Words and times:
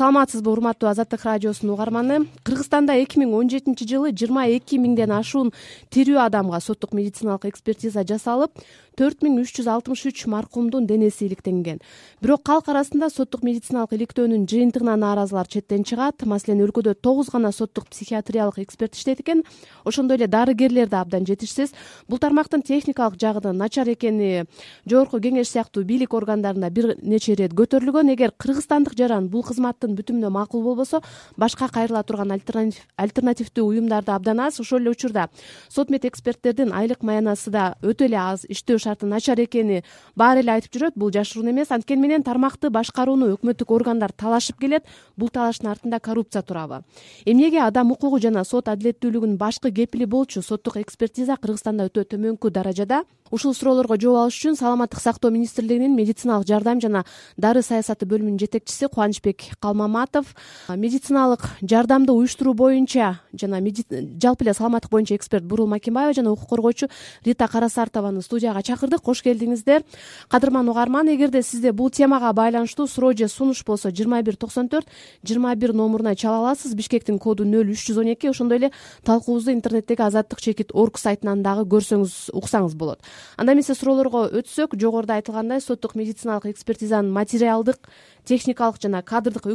саламатсызбы 0.00 0.48
урматтуу 0.48 0.88
азаттык 0.88 1.26
радиосунун 1.28 1.74
угарманы? 1.74 2.22
Кыргызстанда 2.40 2.94
эки 3.02 3.18
миң 3.20 3.34
он 3.36 3.50
жетинчи 3.52 3.84
жылы 3.84 4.14
жыйырма 4.16 4.46
эки 4.48 4.78
миңден 4.80 5.12
ашуун 5.12 5.50
тирүү 5.92 6.16
адамга 6.24 6.56
соттук 6.64 6.94
медициналык 6.96 7.44
экспертиза 7.50 8.06
жасалып 8.08 8.64
төрт 9.00 9.22
миң 9.24 9.38
үч 9.40 9.54
жүз 9.56 9.68
алтымыш 9.72 10.02
үч 10.10 10.26
маркумдун 10.28 10.84
денеси 10.84 11.24
иликтенген. 11.24 11.78
Бирок 12.20 12.42
калк 12.44 12.66
арасында 12.68 13.08
соттук 13.08 13.40
медициналык 13.46 13.94
иликтөөнүн 13.96 14.44
жыйынтыгына 14.44 14.98
нааразылар 15.00 15.48
четтен 15.48 15.86
чыгат. 15.88 16.26
Маселен 16.28 16.60
өлкөдө 16.66 16.92
тогуз 17.00 17.30
гана 17.32 17.48
соттук 17.48 17.88
психиатриялык 17.88 18.58
эксперт 18.60 18.98
иштейт 18.98 19.22
экен 19.24 19.40
ошондой 19.88 20.18
эле 20.18 20.28
дарыгерлер 20.28 20.90
да 20.92 21.00
абдан 21.00 21.24
жетишсиз 21.24 21.72
бул 22.08 22.20
тармактын 22.20 22.60
техникалык 22.60 23.16
жагынын 23.16 23.56
начар 23.56 23.88
экени 23.88 24.44
жогорку 24.84 25.16
кеңеш 25.16 25.48
сыяктуу 25.54 25.84
бийлик 25.88 26.12
органдарында 26.12 26.68
бир 26.68 26.92
нече 27.00 27.32
ирет 27.32 27.56
көтөрүлгөн. 27.56 28.12
Эгер 28.12 28.36
кыргызстандык 28.36 28.98
жаран 29.00 29.30
бул 29.32 29.46
кызматтын 29.48 29.96
бүтүмүнө 29.96 30.28
макул 30.28 30.60
болбосо 30.62 31.00
башка 31.40 31.70
кайрыла 31.72 32.04
турган 32.04 32.36
альтернативдүү 32.36 33.64
уюмдар 33.64 34.04
да 34.04 34.20
абдан 34.20 34.44
аз. 34.44 34.60
Ошол 34.60 34.84
эле 34.84 34.92
учурда 34.92 35.30
сот 35.70 35.88
мед 35.88 36.04
эксперттердин 36.04 36.74
айлык 36.76 37.00
маянасы 37.02 37.48
да 37.50 37.74
өтө 37.80 38.04
эле 38.04 38.20
аз 38.20 38.44
иштөө 38.44 38.89
шарты 38.90 39.06
начар 39.06 39.38
экени. 39.40 39.82
Баары 40.16 40.42
эле 40.42 40.52
айтып 40.56 40.74
жүрөт 40.74 40.96
бул 40.96 41.12
жашыруун 41.14 41.50
эмес 41.52 41.70
анткени 41.70 42.02
менен 42.02 42.24
тармакты 42.26 42.70
башкарууну 42.70 43.30
өкмөттүк 43.36 43.70
органдар 43.70 44.12
талашып 44.12 44.58
келет 44.60 44.84
бул 45.16 45.30
талаштын 45.30 45.70
артында 45.70 46.00
коррупция 46.00 46.42
турабы. 46.42 46.82
Эмнеге 47.24 47.62
адам 47.62 47.92
укугу 47.92 48.18
жана 48.18 48.44
сот 48.44 48.68
адилеттүүлүгүнүн 48.68 49.38
башкы 49.38 49.70
кепили 49.70 50.04
болчу 50.04 50.42
соттук 50.42 50.76
экспертиза 50.82 51.36
кыргызстанда 51.36 51.86
өтө 51.90 52.04
төмөнкү 52.10 52.50
даражада? 52.50 53.04
Ушул 53.30 53.54
суроолорго 53.54 53.94
жооп 53.94 54.18
алыш 54.24 54.36
үчүн 54.40 54.56
саламаттык 54.58 54.98
сактоо 54.98 55.30
министрлигинин 55.30 55.94
медициналык 55.94 56.48
жардам 56.48 56.80
жана 56.82 57.04
дары 57.38 57.62
саясаты 57.62 58.08
бөлүмүнүн 58.10 58.40
жетекчиси 58.42 58.88
кубанычбек 58.90 59.44
калмаматов 59.62 60.32
медициналык 60.66 61.44
жардамды 61.62 62.10
уюштуруу 62.10 62.56
боюнча 62.58 63.20
жана 63.32 63.60
жалпы 63.62 64.44
эле 64.44 64.54
саламаттык 64.54 64.90
боюнча 64.90 65.14
эксперт 65.14 65.44
бурул 65.44 65.68
макенбаева 65.70 66.12
жана 66.12 66.32
укук 66.32 66.48
коргоочу 66.48 66.88
рита 67.24 67.46
карасартованы 67.46 68.22
студияга 68.22 68.64
чакырдык. 68.70 69.02
Кош 69.02 69.22
келдиңиздер. 69.26 69.82
Кадырман 70.30 70.68
угарман 70.70 71.10
эгерде 71.10 71.42
сизде 71.42 71.72
бул 71.72 71.90
темага 71.90 72.32
байланыштуу 72.32 72.86
суроо 72.86 73.12
же 73.12 73.28
сунуш 73.28 73.64
болсо 73.64 73.90
жыйырма 73.90 74.22
бир 74.22 74.36
токсон 74.36 74.68
төрт 74.68 74.86
жыйырма 75.26 75.54
бир 75.56 75.74
номуруна 75.74 76.14
чала 76.16 76.38
аласыз. 76.38 76.74
Бишкектин 76.74 77.18
коду 77.18 77.44
нөл 77.44 77.74
үч 77.74 77.84
жүз 77.90 78.00
он 78.00 78.12
эки. 78.14 78.30
Ошондой 78.30 78.58
эле 78.58 78.72
талкуубузду 79.04 79.52
интернеттеги 79.52 80.02
азаттык 80.02 80.40
чекит 80.40 80.70
орг 80.72 80.98
сайтынан 80.98 81.42
дагы 81.42 81.66
көрсөңүз 81.68 82.30
уксаңыз 82.32 82.74
болот. 82.74 83.00
Анда 83.36 83.52
эмесе 83.52 83.74
суроолорго 83.74 84.28
өтсөк 84.40 84.76
жогоруда 84.78 85.18
айтылгандай 85.18 85.60
соттук 85.60 85.94
медициналык 85.94 86.46
экспертизанын 86.46 87.12
материалдык 87.12 87.90
техникалык 88.24 88.80
жана 88.80 89.02
кадрдык 89.02 89.46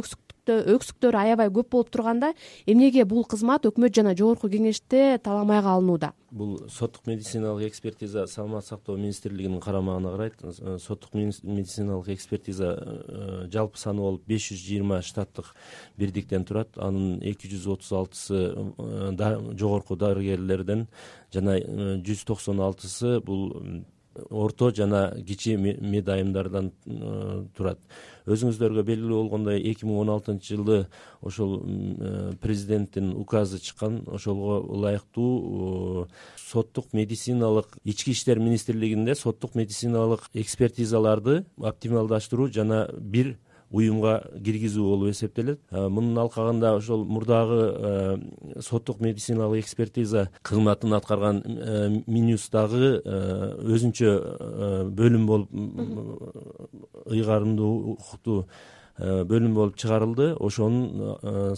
өксүктөрү 0.52 1.18
аябай 1.18 1.50
көп 1.50 1.70
болуп 1.74 1.90
турганда 1.90 2.32
эмнеге 2.66 3.04
бул 3.04 3.24
кызмат 3.24 3.66
өкмөт 3.66 3.94
жана 3.96 4.14
жогорку 4.16 4.50
кеңеште 4.52 5.18
таламайга 5.22 5.74
алынууда? 5.76 6.12
Бул 6.30 6.58
соттук 6.68 7.06
медициналык 7.06 7.68
экспертиза 7.70 8.26
саламаттык 8.26 8.68
сактоо 8.68 8.96
министрлигинин 8.96 9.60
карамагына 9.60 10.10
карайт. 10.10 10.34
Соттук 10.82 11.14
медициналык 11.14 12.08
экспертиза 12.08 12.72
э, 12.76 13.48
жалпы 13.52 13.78
саны 13.78 14.02
болуп 14.02 14.26
беш 14.26 14.50
жүз 14.50 14.64
жыйырма 14.66 15.00
штаттык 15.02 15.54
бирдиктен 15.96 16.44
турат. 16.44 16.76
Анын 16.76 17.20
эки 17.22 17.48
жүз 17.48 17.68
отуз 17.76 17.92
алтысы 17.92 18.42
э, 18.52 19.54
жогорку 19.56 19.96
дарыгерлерден 19.96 20.88
жана 21.32 21.58
э, 21.58 21.96
жүз 22.02 22.26
токсон 22.26 22.60
алтысы 22.60 23.20
бул 23.20 23.84
орто 24.30 24.70
жана 24.74 25.10
кичи 25.26 25.56
мед 25.56 26.08
айымдардан 26.08 26.72
турат. 27.56 27.80
Өзүңүздөргө 28.26 28.82
белгилүү 28.82 29.18
болгондой 29.20 29.60
эки 29.70 29.86
миң 29.86 30.00
он 30.02 30.10
алтынчы 30.10 30.56
жылы 30.56 30.78
ошол 31.22 31.60
э, 31.62 32.32
президенттин 32.42 33.12
указы 33.14 33.60
чыккан 33.62 34.00
ошого 34.10 34.58
ылайыктуу 34.66 36.08
соттук 36.36 36.92
медициналык 36.92 37.78
ички 37.84 38.10
иштер 38.10 38.40
министрлигинде 38.42 39.14
соттук 39.14 39.54
медициналык 39.54 40.26
экспертизаларды 40.34 41.44
оптималдаштыруу 41.62 42.50
жана 42.50 42.88
бир 42.98 43.36
уюмга 43.70 44.20
киргизүү 44.44 44.84
болуп 44.86 45.10
эсептелет. 45.10 45.60
Мунун 45.70 46.18
алкагында 46.22 46.74
ошол 46.76 47.04
мурдагы 47.04 48.22
соттук 48.62 49.00
медициналык 49.00 49.64
экспертиза 49.64 50.28
кызматын 50.42 50.94
аткарган 50.98 51.42
минюс 52.06 52.48
дагы 52.52 53.00
өзүнчө 53.02 54.14
бөлүм 54.96 55.26
болуп 55.26 55.50
ыйгарымдуу 57.10 57.74
укуктуу 57.96 58.46
Э, 58.46 58.75
бөлүм 58.98 59.54
болуп 59.54 59.76
чыгарылды. 59.76 60.30
Ошонун 60.40 61.18
э, 61.20 61.54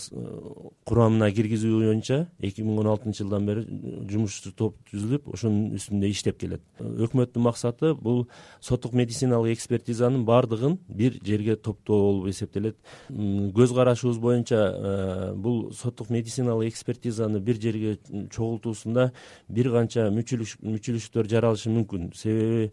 курамына 0.88 1.30
киргизүү 1.30 1.82
боюнча 1.84 2.26
эки 2.42 2.64
миң 2.66 2.80
он 2.82 2.88
алтынчы 2.90 3.22
жылдан 3.22 3.46
бери 3.46 3.62
жумушчу 4.10 4.50
топ 4.58 4.78
түзүлүп 4.90 5.28
ошонун 5.34 5.76
үстүндө 5.78 6.10
иштеп 6.10 6.40
келет. 6.40 6.62
Өкмөттүн 6.80 7.44
максаты 7.44 7.92
бул 7.94 8.26
соттук 8.60 8.96
медициналык 8.98 9.54
экспертизанын 9.54 10.24
баардыгын 10.26 10.78
бир 10.88 11.20
жерге 11.22 11.56
топтоо 11.56 12.00
болуп 12.08 12.32
эсептелет. 12.32 12.76
Көз 13.08 13.74
карашыбыз 13.76 14.18
боюнча 14.18 14.58
э, 14.58 15.32
бул 15.34 15.72
соттук 15.72 16.10
медициналык 16.10 16.72
экспертизаны 16.72 17.38
бир 17.38 17.60
жерге 17.62 17.98
чогултуусунда 18.34 19.12
бир 19.48 19.70
канча 19.76 20.08
мүчүлүштөр 20.10 21.30
жаралышы 21.30 21.70
мүмкүн. 21.70 22.10
Себеби 22.18 22.72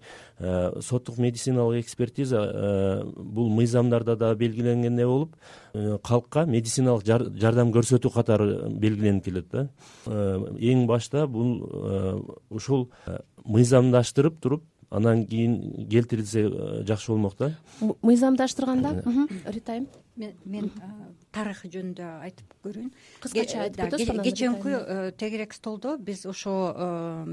соттук 0.81 1.19
медициналык 1.21 1.85
экспертиза 1.85 3.05
бул 3.15 3.49
мыйзамдарда 3.53 4.15
дагы 4.15 4.54
белгиленгендей 4.55 5.05
болуп 5.05 5.35
э, 5.73 5.97
калкка 6.03 6.45
медициналык 6.45 7.05
жардам 7.05 7.71
көрсөтүү 7.75 8.11
катары 8.13 8.69
белгиленип 8.69 9.25
келет 9.25 9.49
да. 9.51 9.67
Э, 10.05 10.39
эң 10.59 10.85
башта 10.87 11.27
бул 11.27 11.65
э, 11.65 12.21
ушул 12.49 12.89
мыйзамдаштырып 13.43 14.39
туруп 14.41 14.63
анан 14.89 15.25
кийин 15.27 15.87
келтирилсе 15.89 16.47
жакшы 16.87 17.11
болмок 17.11 17.37
да. 17.37 17.51
Мыйзамдаштырганда? 18.01 19.03
Рита 19.45 19.73
айым 19.73 19.87
мен 20.15 20.71
тарыхы 21.35 21.69
жөнүндө 21.73 22.11
айтып 22.23 22.53
көрөйүн 22.63 22.93
кыскача 23.23 23.65
айтып 23.65 23.89
өтөсүз 23.89 24.21
кечээкү 24.23 25.11
тегерек 25.19 25.53
столдо. 25.57 25.97
Биз 25.97 26.25
ошо 26.25 27.25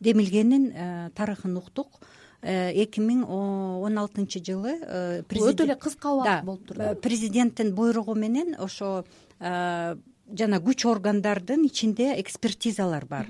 демилгенин 0.00 0.68
тарыхын 1.16 1.56
уктук 1.56 2.02
эки 2.44 3.00
миң 3.00 3.24
он 3.24 3.98
алтынчы 3.98 4.42
жылы 4.44 4.76
э, 4.80 5.22
өтө 5.24 5.64
эле 5.64 5.76
кыска 5.80 6.12
убакыт 6.12 6.44
болуптур 6.44 6.76
да 6.76 6.92
э, 6.92 6.94
президенттин 6.96 7.74
буйругу 7.74 8.14
менен 8.14 8.54
ошо 8.58 9.04
жана 9.40 10.58
күч 10.64 10.86
органдардын 10.88 11.64
ичинде 11.66 12.14
экспертизалар 12.20 13.04
бар. 13.06 13.26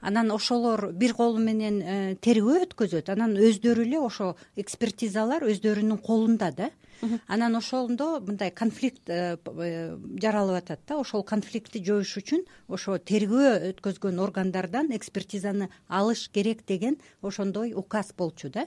Анан 0.00 0.30
ошолор 0.32 0.92
бир 0.92 1.12
колу 1.14 1.38
менен 1.38 2.16
тергөө 2.24 2.62
өткөзөт. 2.64 3.10
Анан 3.12 3.36
өздөрү 3.36 3.84
эле 3.84 4.00
ошо 4.00 4.34
экспертизалар 4.56 5.44
өздөрүнүн 5.44 6.00
колунда 6.00 6.52
да 6.52 6.70
анан 7.26 7.56
ошондо 7.56 8.20
мындай 8.20 8.50
конфликт 8.50 9.08
э, 9.08 9.36
э, 9.36 9.96
жаралып 10.20 10.56
атат 10.62 10.80
да. 10.86 10.98
Ошол 10.98 11.22
конфликтти 11.22 11.82
жоюш 11.84 12.16
үчүн 12.20 12.44
ошо 12.68 12.98
тергөө 12.98 13.72
өткөзгөн 13.72 14.18
органдардан 14.22 14.90
экспертизаны 14.96 15.70
алыш 15.88 16.28
керек 16.30 16.64
деген 16.66 16.98
ошондой 17.22 17.74
указ 17.74 18.12
болчу 18.16 18.50
да. 18.50 18.66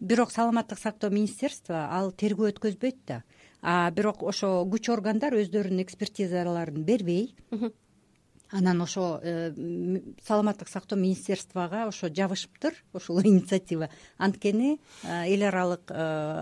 Бирок 0.00 0.32
саламаттык 0.32 0.78
сактоо 0.78 1.10
министерство 1.10 1.86
ал 1.90 2.12
тергөө 2.12 2.52
өткөзбөйт 2.52 2.98
да. 3.06 3.22
А 3.62 3.90
бирок 3.90 4.22
ошо 4.22 4.64
күч 4.66 4.90
органдар 4.90 5.34
өздөрүнүн 5.38 5.84
экспертизаларын 5.84 6.82
бербей 6.82 7.36
анан 8.52 8.82
ошо 8.82 9.20
э, 9.22 9.52
саламаттык 10.26 10.68
сактоо 10.68 10.96
министерствого 10.98 11.88
ошо 11.88 12.08
жабышыптыр 12.08 12.74
ушул 12.92 13.20
инициатива. 13.24 13.88
Анткени 14.18 14.78
э, 15.02 15.34
эл 15.34 15.42
аралык 15.48 15.90
э, 15.90 15.94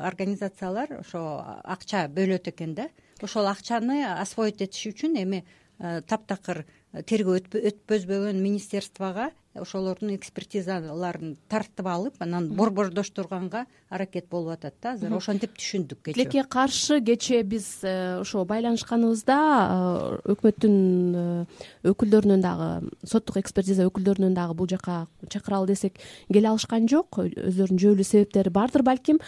организациялар 0.05 1.01
ошо 1.01 1.45
акча 1.65 2.09
бөлөт 2.09 2.49
экен 2.49 2.75
да. 2.75 2.89
Ошол 3.23 3.47
акчаны 3.47 4.05
освоить 4.19 4.61
этиш 4.61 4.91
үчүн 4.93 5.17
эми 5.23 5.45
таптакыр 5.79 6.67
тергөө 6.93 7.41
өткөзбөгөн 7.71 8.43
министерствого 8.43 9.31
ошолордун 9.59 10.15
экспертизаларын 10.15 11.37
тартып 11.51 11.87
алып 11.91 12.23
анан 12.23 12.49
борбордоштурганга 12.55 13.65
аракет 13.91 14.29
болуп 14.31 14.53
атат 14.55 14.75
да. 14.83 14.93
Азыр 14.95 15.17
ошентип 15.17 15.57
түшүндүк 15.59 15.99
кечээ 16.05 16.15
тилекке 16.15 16.45
каршы 16.47 17.01
кечээ 17.03 17.43
биз 17.43 17.67
э, 17.83 18.21
ошо 18.21 18.45
байланышканыбызда 18.47 19.39
э, 19.43 20.31
өкмөттүн 20.31 20.77
э, 21.19 21.91
өкүлдөрүнөн 21.91 22.45
дагы 22.45 22.69
соттук 23.03 23.41
экспертиза 23.43 23.89
өкүлдөрүнөн 23.91 24.37
дагы 24.39 24.55
бул 24.55 24.71
жака 24.71 25.09
чакыралы 25.27 25.73
десек 25.73 25.99
келе 26.31 26.53
алышкан 26.53 26.87
жок. 26.87 27.19
Өздөрүнүн 27.19 27.83
жөө 27.83 27.97
эле 27.97 28.07
себептери 28.07 28.55
бардыр 28.55 28.87
балким 28.87 29.19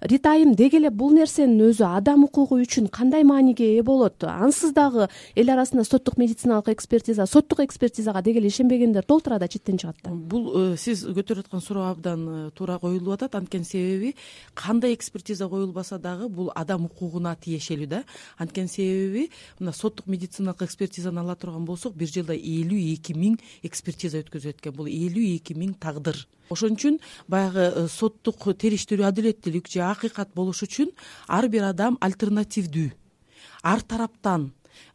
рита 0.00 0.36
айым 0.36 0.54
деги 0.54 0.78
эле 0.78 0.90
бул 0.94 1.10
нерсенин 1.10 1.58
өзү 1.72 1.90
адам 1.90 2.22
укугу 2.28 2.60
үчүн 2.62 2.86
кандай 2.94 3.26
мааниге 3.26 3.72
ээ 3.74 3.82
болот? 3.82 4.22
Ансыз 4.22 4.70
дагы 4.70 5.08
эл 5.34 5.50
арасында 5.50 5.82
соттук 5.82 6.16
медициналык 6.22 6.70
экспертиза 6.70 7.26
соттук 7.26 7.66
экспертизага 7.66 8.22
деги 8.22 8.38
эле 8.38 8.54
ишенбегендер 8.54 9.02
толтура 9.02 9.40
да 9.42 9.48
четтен 9.48 9.71
бул 10.28 10.76
сиз 10.76 11.04
көтөрүп 11.04 11.46
аткан 11.46 11.62
суроо 11.64 11.88
абдан 11.90 12.50
туура 12.56 12.78
коюлуп 12.78 13.14
атат. 13.16 13.34
Анткени 13.34 13.64
себеби 13.64 14.14
кандай 14.54 14.94
экспертиза 14.94 15.48
коюлбаса 15.48 15.98
дагы 15.98 16.28
бул 16.28 16.50
адам 16.54 16.86
укугуна 16.86 17.34
тиешелүү 17.36 17.88
да. 17.88 18.04
Анткени 18.38 18.68
себеби 18.68 19.28
мына 19.58 19.72
соттук 19.72 20.06
медициналык 20.06 20.62
экспертизаны 20.62 21.20
ала 21.20 21.36
турган 21.36 21.64
болсок 21.64 21.94
бир 21.94 22.08
жылда 22.08 22.36
элүү 22.36 22.92
эки 22.94 23.16
миң 23.16 23.38
экспертиза 23.62 24.22
өткөзүлөт 24.22 24.60
экен 24.60 24.76
бул 24.76 24.90
элүү 24.90 25.36
эки 25.36 25.54
миң 25.58 25.74
тагдыр. 25.80 26.26
Ошон 26.50 26.76
үчүн 26.76 26.98
баягы 27.32 27.68
э, 27.70 27.86
соттук 27.88 28.50
териштирүү 28.60 29.06
адилеттүүлүк 29.08 29.70
же 29.72 29.80
акыйкат 29.86 30.34
болуш 30.34 30.64
үчүн 30.66 30.90
ар 31.28 31.48
бир 31.48 31.70
адам 31.70 31.96
альтернативдүү. 32.00 32.90
Ар 33.62 33.80
тараптан 33.80 34.50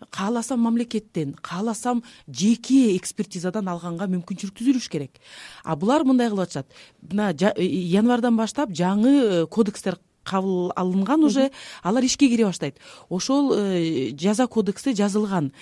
кааласам 0.10 0.62
мамлекеттен 0.66 1.36
кааласам 1.42 2.04
жеке 2.28 2.96
экспертизадан 2.96 3.68
алганга 3.68 4.08
мүмкүнчүлүк 4.12 4.58
түзүлүш 4.58 4.90
керек. 4.90 5.20
А 5.64 5.76
булар 5.76 6.06
мындай 6.08 6.30
кылып 6.30 6.48
атышат. 6.48 6.68
Мына 7.02 7.32
э, 7.34 7.64
январдан 7.64 8.38
баштап 8.38 8.72
жаңы 8.72 9.14
э, 9.14 9.46
кодекстер 9.48 10.00
кабыл 10.24 10.72
алынган 10.76 11.24
уже 11.24 11.52
алар 11.84 12.04
ишке 12.04 12.28
кире 12.28 12.46
баштайт. 12.46 12.80
Ошол 13.10 13.54
жаза 14.20 14.48
кодексте 14.48 14.94
жазылган 14.94 15.54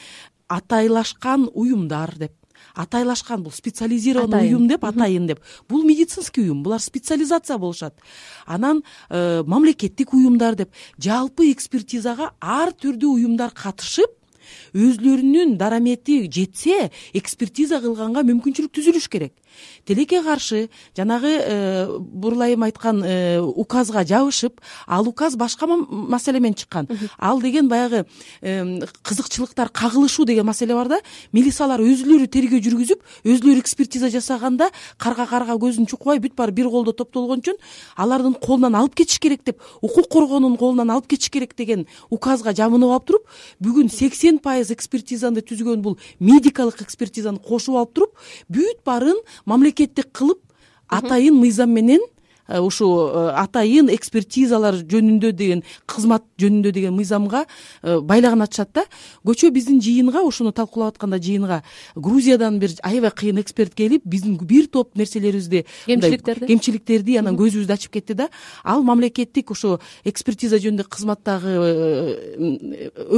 атайлашкан 0.48 1.50
уюмдар 1.54 2.16
деп 2.18 2.33
атайлашкан 2.73 3.43
бул 3.43 3.51
специализированный 3.51 4.53
уюм 4.53 4.67
деп 4.67 4.85
атайын 4.85 5.27
деп. 5.27 5.39
Бул 5.69 5.83
медицинский 5.83 6.43
уюм 6.43 6.63
булар 6.63 6.79
специализация 6.79 7.57
болушат. 7.57 7.95
Анан 8.45 8.83
э, 9.09 9.43
мамлекеттик 9.45 10.13
уюмдар 10.13 10.55
деп 10.55 10.71
жалпы 10.97 11.51
экспертизага 11.51 12.31
ар 12.39 12.73
түрдүү 12.73 13.15
уюмдар 13.19 13.51
катышып 13.51 14.11
өзүлөрүнүн 14.75 15.57
дарамети 15.57 16.19
жетсе 16.31 16.91
экспертиза 17.17 17.79
кылганга 17.83 18.25
мүмкүнчүлүк 18.27 18.73
түзүлүш 18.75 19.07
керек 19.11 19.33
тилекке 19.85 20.21
каршы 20.23 20.69
жанагы 20.97 21.31
э, 21.39 21.97
бурулайым 21.99 22.63
айткан 22.63 23.03
э, 23.03 23.39
указга 23.39 24.03
жабышып 24.05 24.61
ал 24.87 25.07
указ 25.07 25.35
башка 25.35 25.67
маселе 25.67 26.39
менен 26.39 26.55
чыккан. 26.55 26.87
Ал 27.19 27.41
деген 27.41 27.67
баягы 27.67 28.05
кызыкчылыктар 28.41 29.69
кагылышуу 29.69 30.25
деген 30.25 30.45
маселе 30.45 30.73
бар 30.73 30.87
да 30.87 30.99
милициялар 31.31 31.81
өзүлөрү 31.81 32.27
тергөө 32.27 32.61
жүргүзүп 32.65 33.01
өзүлөрү 33.25 33.61
экспертиза 33.61 34.09
жасаганда 34.09 34.69
карга 34.97 35.25
карга 35.29 35.57
көзүн 35.59 35.87
чукпай 35.89 36.19
бүт 36.19 36.35
баары 36.35 36.53
бир 36.55 36.69
колдо 36.69 36.93
топтолгон 36.93 37.43
үчүн 37.43 37.59
алардын 37.95 38.35
колунан 38.41 38.75
алып 38.75 38.95
кетиш 39.01 39.19
керек 39.19 39.43
деп 39.45 39.61
укук 39.81 40.09
коргоонун 40.11 40.57
колунан 40.57 40.91
алып 40.95 41.07
кетиш 41.13 41.29
керек 41.29 41.55
деген 41.57 41.85
указга 42.09 42.53
жабынып 42.55 42.91
алып 42.95 43.07
туруп 43.09 43.27
бүгүн 43.63 43.91
сексен 43.93 44.39
пайыз 44.39 44.71
экспертизаны 44.75 45.43
түзгөн 45.45 45.81
бул 45.85 45.97
медикалык 46.19 46.81
экспертизаны 46.85 47.39
кошуп 47.39 47.79
алып 47.81 47.93
туруп 47.95 48.25
бүт 48.49 48.83
баарын 48.85 49.19
мамлекеттик 49.45 50.12
кылып 50.12 50.42
атайын 50.88 51.38
мыйзам 51.39 51.74
менен 51.74 52.01
ушул 52.47 53.09
э, 53.09 53.31
атайын 53.42 53.89
экспертизалар 53.94 54.77
жөнүндө 54.86 55.31
деген 55.33 55.63
кызмат 55.89 56.24
жөнүндө 56.42 56.71
деген 56.71 56.94
мыйзамга 56.95 57.45
э, 57.81 58.00
байлагын 58.00 58.45
ачышат 58.45 58.71
да. 58.74 58.83
Көчө 59.25 59.50
биздин 59.51 59.81
жыйынга 59.81 60.21
ушуну 60.25 60.51
талкуулап 60.53 60.95
атканда 60.95 61.18
жыйынга 61.18 61.63
грузиядан 61.95 62.59
бир 62.59 62.75
аябай 62.83 63.12
кыйын 63.12 63.42
эксперт 63.42 63.74
келип 63.75 64.06
биздин 64.06 64.38
бир 64.38 64.68
топ 64.68 64.95
нерселерибизди 64.95 65.65
кемчиликтерди? 65.86 66.45
кемчиликтерди 66.45 67.18
анан 67.18 67.38
көзүбүздү 67.39 67.74
ачып 67.74 67.97
кетти 67.97 68.13
да. 68.13 68.30
Ал 68.63 68.83
мамлекеттик 68.83 69.51
ушу 69.51 69.80
экспертиза 70.06 70.62
жөнүндөгү 70.62 70.89
кызматтагы 70.95 71.56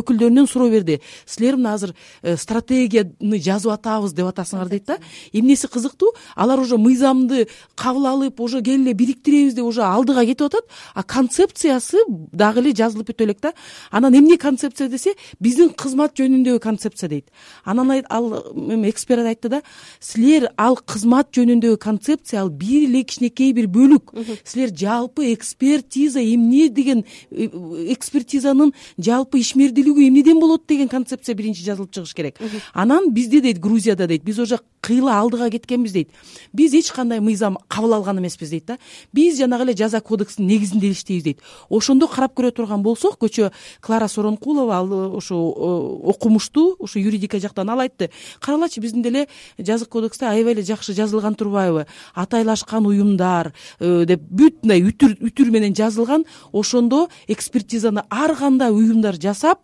өкүлдөрүнөн 0.01 0.47
суроо 0.47 0.71
берди. 0.71 1.01
Силер 1.25 1.59
мына 1.59 1.75
азыр 1.75 1.93
стратегияны 2.23 3.41
жазып 3.43 3.75
атабыз 3.75 4.15
деп 4.15 4.31
атасыңар 4.31 4.71
дейт 4.71 4.87
да. 4.87 4.97
Эмнеси 5.33 5.67
кызыктуу? 5.67 6.13
Алар 6.35 6.59
уже 6.59 6.77
мыйзамды 6.77 7.47
кабыл 7.75 8.07
алып 8.07 8.39
уже 8.39 8.61
келе 8.61 8.87
эле 8.87 8.93
бириктиребиз 9.17 9.53
деп 9.53 9.65
уже 9.65 9.81
алдыга 9.81 10.25
кетип 10.25 10.47
атат. 10.47 10.65
А 10.93 11.03
концепциясы 11.03 11.97
дагы 12.07 12.61
эле 12.61 12.73
жазылып 12.73 13.09
бүтө 13.09 13.23
элек 13.23 13.41
да. 13.41 13.53
Анан 13.91 14.15
эмне 14.15 14.37
концепция 14.37 14.89
десе 14.89 15.15
биздин 15.39 15.69
кызмат 15.69 16.15
жөнүндөгү 16.17 16.59
концепция 16.59 17.09
дейт. 17.09 17.29
Анан 17.63 18.03
ал 18.09 18.53
эме 18.55 18.89
эксперт 18.89 19.25
айтты 19.25 19.49
да 19.49 19.61
силер 19.99 20.51
ал 20.57 20.77
кызмат 20.77 21.31
жөнүндөгү 21.31 21.77
концепция 21.77 22.41
ал 22.41 22.49
бир 22.49 22.87
эле 22.89 23.03
кичинекей 23.03 23.53
бир 23.53 23.67
бөлүк. 23.67 24.13
Силер 24.43 24.69
жалпы 24.75 25.33
экспертиза 25.33 26.21
эмне 26.21 26.69
деген 26.69 27.05
э, 27.31 27.47
экспертизанын 27.93 28.73
жалпы 28.97 29.39
ишмердүүлүгү 29.39 30.07
эмнеден 30.07 30.39
болот 30.39 30.67
деген 30.67 30.87
концепция 30.87 31.35
биринчи 31.35 31.63
жазылып 31.63 31.91
чыгыш 31.91 32.13
керек. 32.13 32.39
Анан 32.73 33.11
бизде 33.13 33.41
дейт 33.41 33.59
грузияда 33.59 34.07
дейт. 34.07 34.23
Биз 34.23 34.39
уже 34.39 34.59
кыйла 34.81 35.19
алдыга 35.19 35.49
кеткенбиз 35.49 35.91
дейт. 35.91 36.09
Биз 36.53 36.73
эч 36.73 36.91
кандай 36.91 37.19
мыйзам 37.19 37.57
кабыл 37.67 37.93
алган 37.93 38.19
эмеспиз 38.19 38.49
дейт 38.49 38.65
да 38.65 38.77
биз 39.13 39.37
жанагы 39.39 39.67
эле 39.67 39.75
жаза 39.77 40.01
кодексинин 40.01 40.49
негизинде 40.49 40.91
иштейбиз 40.91 41.23
дейт. 41.23 41.41
Ошондо 41.69 42.07
карап 42.07 42.33
көрө 42.37 42.51
турган 42.51 42.83
болсок 42.83 43.17
көчө 43.19 43.51
клара 43.81 44.07
сооронкулова 44.07 44.77
ал 44.77 45.15
ушу 45.17 45.35
э, 45.35 46.09
окумуштуу 46.11 46.75
ушу 46.79 46.99
юридика 46.99 47.39
жактан 47.39 47.69
ал 47.69 47.79
айтты. 47.79 48.09
Карагылачы 48.39 48.81
биздин 48.81 49.01
деле 49.01 49.27
жаза 49.57 49.85
кодексте 49.85 50.25
аябай 50.25 50.53
эле 50.53 50.63
жакшы 50.63 50.93
жазылган 50.93 51.35
турбайбы. 51.35 51.87
Атайлашкан 52.13 52.85
уюмдар 52.85 53.53
э, 53.79 54.05
деп 54.05 54.21
бүт 54.21 54.63
мындай 54.63 54.83
үтүр 54.83 55.17
үтүр 55.21 55.51
менен 55.51 55.75
жазылган. 55.75 56.25
Ошондо 56.51 57.07
экспертизаны 57.27 58.03
ар 58.09 58.35
кандай 58.35 58.71
уюмдар 58.71 59.15
жасап 59.15 59.59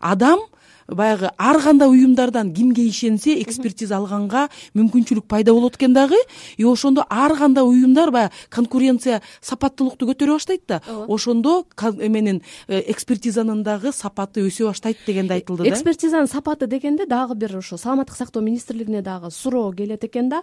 адам 0.00 0.40
баягы 0.94 1.30
ар 1.38 1.60
кандай 1.60 1.88
уюмдардан 1.88 2.52
кимге 2.54 2.86
ишенсе 2.88 3.40
экспертиза 3.42 3.96
алганга 3.96 4.48
мүмкүнчүлүк 4.74 5.26
пайда 5.28 5.52
болот 5.52 5.76
экен 5.76 5.94
дагы 5.94 6.16
и 6.56 6.64
ошондо 6.64 7.04
ар 7.08 7.36
кандай 7.36 7.64
уюмдар 7.64 8.10
баягы 8.10 8.32
конкуренция 8.50 9.22
сапаттуулукту 9.40 10.06
көтөрө 10.06 10.38
баштайт 10.38 10.66
да. 10.66 10.80
Ошондо 11.08 11.64
эменин 12.00 12.42
э, 12.68 12.82
экспертизанын 12.90 13.62
дагы 13.62 13.92
сапаты 13.92 14.42
өсө 14.46 14.68
баштайт 14.70 14.98
деген 15.06 15.28
да 15.28 15.34
айтылды 15.34 15.64
да. 15.64 15.70
Экспертизанын 15.70 16.28
сапаты 16.28 16.66
дегенде 16.66 17.06
дагы 17.06 17.34
бир 17.34 17.56
ошо 17.58 17.76
саламаттык 17.76 18.16
сактоо 18.16 18.42
министрлигине 18.42 19.02
дагы 19.02 19.30
суроо 19.30 19.72
келет 19.72 20.04
экен 20.04 20.28
да. 20.28 20.42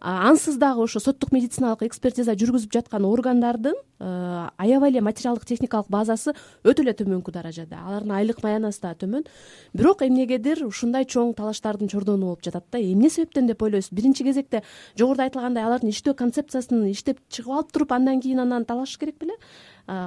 Ансыз 0.00 0.56
дагы 0.56 0.82
ошо 0.84 1.00
соттук 1.00 1.32
медициналык 1.32 1.82
экспертиза 1.82 2.34
жүргүзүп 2.34 2.72
жаткан 2.72 3.04
органдардын 3.04 3.74
э, 3.74 4.48
аябай 4.56 4.90
эле 4.90 5.00
материалдык 5.00 5.44
техникалык 5.44 5.90
базасы 5.90 6.34
өтө 6.62 6.84
эле 6.84 6.94
төмөнкү 6.94 7.32
даражада. 7.34 7.82
Алардын 7.86 8.14
айлык 8.20 8.42
маянасы 8.42 8.80
дагы 8.82 9.06
төмөн. 9.06 9.26
Бирок 9.74 9.89
эмнегедир 9.98 10.62
ушундай 10.66 11.04
чоң 11.04 11.34
талаштардын 11.34 11.90
чордону 11.90 12.30
болуп 12.30 12.44
жатат 12.46 12.64
да. 12.70 12.78
Эмне 12.78 13.10
себептен 13.10 13.46
деп 13.50 13.62
ойлойсуз? 13.62 13.90
Биринчи 13.90 14.24
кезекте 14.24 14.62
жогоруда 14.98 15.26
айтылгандай 15.26 15.66
алардын 15.66 15.90
иштөө 15.90 16.14
концепциясын 16.14 16.86
иштеп 16.92 17.18
чыгып 17.28 17.52
алып 17.56 17.72
туруп 17.74 17.92
андан 17.92 18.22
кийин 18.22 18.40
анан 18.40 18.64
талашыш 18.64 18.98
керек 19.02 19.18
беле? 19.18 19.36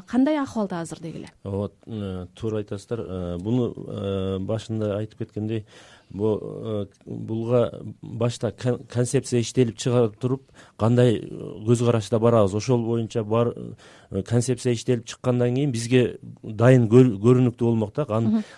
Кандай 0.07 0.37
акыбалда 0.39 0.79
азыр 0.79 0.99
деги 1.03 1.17
эле 1.17 1.29
ооба 1.43 1.71
э, 1.87 2.27
туура 2.35 2.61
айтасыздар. 2.61 3.01
Э, 3.01 3.37
буну 3.37 3.73
э, 3.75 4.37
башында 4.39 4.95
айтып 5.01 5.25
кеткендей 5.25 5.65
буга 6.13 7.81
башта 8.01 8.51
концепция 8.51 9.41
иштелип 9.41 9.77
чыга 9.77 10.09
туруп 10.19 10.51
кандай 10.77 11.19
көз 11.67 11.85
карашта 11.85 12.19
барабыз? 12.19 12.53
Ошол 12.53 12.85
боюнча 12.85 13.23
бар 13.23 13.53
концепция 14.27 14.73
иштелип 14.73 15.05
чыккандан 15.05 15.55
кийин 15.55 15.71
бизге 15.71 16.19
дайын 16.43 16.87
көрүнүктүү 16.89 17.65
болмок 17.65 17.95
да. 17.95 18.05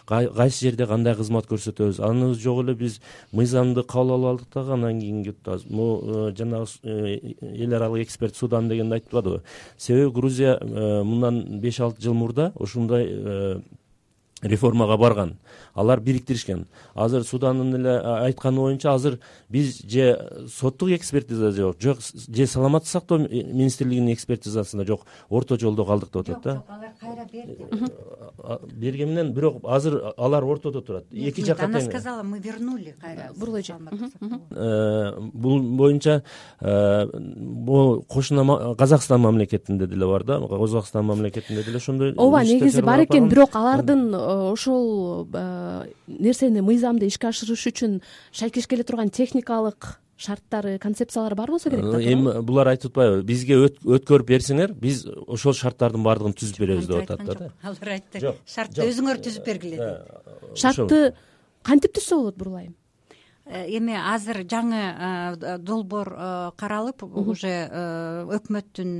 Кайсы 0.06 0.66
жерде 0.68 0.88
кандай 0.88 1.16
кызмат 1.16 1.48
көрсөтөбүз? 1.48 2.02
Аны 2.04 2.34
жок 2.36 2.64
эле 2.66 2.76
биз 2.76 3.00
мыйзамды 3.32 3.84
кабыл 3.84 4.16
алып 4.18 4.32
алдык 4.34 4.54
дагы 4.54 4.74
андан 4.76 5.00
кийин 5.00 5.24
кетип 5.24 5.48
атабыз 5.48 5.66
могу 5.70 6.32
жанагы 6.36 7.36
эл 7.42 7.74
аралык 7.74 8.04
эксперт 8.06 8.36
судан 8.36 8.68
дегенди 8.70 9.00
айтпадыбы 9.00 9.44
себеби 9.78 10.12
грузия 10.12 10.60
мындан 10.62 11.60
беш 11.62 11.80
алты 11.80 12.02
жыл 12.02 12.14
мурда 12.14 12.52
ушундай 12.56 13.08
э, 13.10 13.60
реформага 14.46 14.98
барган. 14.98 15.38
Алар 15.74 16.00
бириктиришкен. 16.00 16.68
Азыр 16.94 17.24
судандын 17.24 17.76
эле 17.80 17.98
айтканы 18.00 18.62
боюнча 18.62 18.94
азыр 18.94 19.20
биз 19.50 19.82
же 19.84 20.48
соттук 20.48 20.90
экспертизада 20.92 21.52
жок 21.52 21.82
жок 21.82 22.00
же 22.02 22.48
саламаттык 22.48 22.90
сактоо 22.90 23.18
министрлигинин 23.20 24.14
экспертизасында 24.14 24.86
жок 24.86 25.06
орто 25.30 25.60
жолдо 25.60 25.86
калдык 25.86 26.12
деп 26.14 26.38
атат 26.38 26.44
да 26.44 26.64
берди. 27.32 27.66
Бергени 28.74 29.12
менен 29.12 29.34
бирок 29.34 29.64
азыр 29.64 30.14
алар 30.18 30.44
ортодо 30.44 30.82
турат. 30.82 31.06
Эки 31.12 31.42
жакка 31.46 31.66
она 31.66 31.82
сказала 31.82 32.24
мы 32.24 32.40
вернули 32.40 32.96
кайра 33.02 33.32
бурул 33.36 33.58
эже 33.58 33.76
э, 34.52 35.20
бул 35.34 35.62
боюнча 35.62 36.24
могу 36.62 38.02
э, 38.02 38.02
кошуна 38.08 38.76
казакстан 38.76 39.22
мамлекетинде 39.22 39.88
деле 39.88 40.06
бар 40.06 40.24
да. 40.24 40.40
Казакстан 40.40 41.06
мамлекетинде 41.06 41.64
деле 41.64 41.78
ошондой 41.78 42.14
ооба 42.16 42.44
негизи 42.44 42.82
бар 42.82 43.04
экен 43.06 43.30
бирок 43.30 43.56
алардын 43.56 44.14
э, 44.14 44.52
ошол 44.52 45.28
нерсени 46.08 46.62
мыйзамды 46.62 47.08
ишке 47.08 47.28
ашырыш 47.28 47.68
үчүн 47.68 48.02
шайкеш 48.32 48.68
келе 48.68 48.84
турган 48.84 49.10
техникалык 49.10 50.00
шарттары 50.18 50.78
концепциялары 50.80 51.36
бар 51.36 51.52
болсо 51.52 51.70
керек 51.70 51.92
да 51.92 52.00
эми 52.00 52.42
булар 52.42 52.72
айтып 52.72 52.94
атпайбы 52.94 53.24
бизге 53.28 53.58
өткөрүп 53.66 54.30
берсеңер 54.30 54.74
биз 54.74 55.06
ошол 55.28 55.54
шарттардын 55.54 56.04
баардыгын 56.06 56.38
түзүп 56.40 56.60
беребиз 56.64 56.88
деп 56.88 57.04
атат 57.04 57.26
да 57.28 57.52
алар 57.62 57.94
айтты 57.98 58.36
шартты 58.48 58.88
өзүңөр 58.88 59.22
түзүп 59.28 59.50
бергиле 59.50 59.78
деди 59.82 60.60
шартты 60.62 61.02
кантип 61.66 61.96
түзсө 61.98 62.22
болот 62.22 62.40
бурулайым? 62.40 62.76
Эми 63.46 63.94
азыр 63.94 64.42
жаңы 64.50 65.60
долбоор 65.62 66.10
каралып 66.58 67.04
уже 67.06 67.54
өкмөттүн 68.40 68.96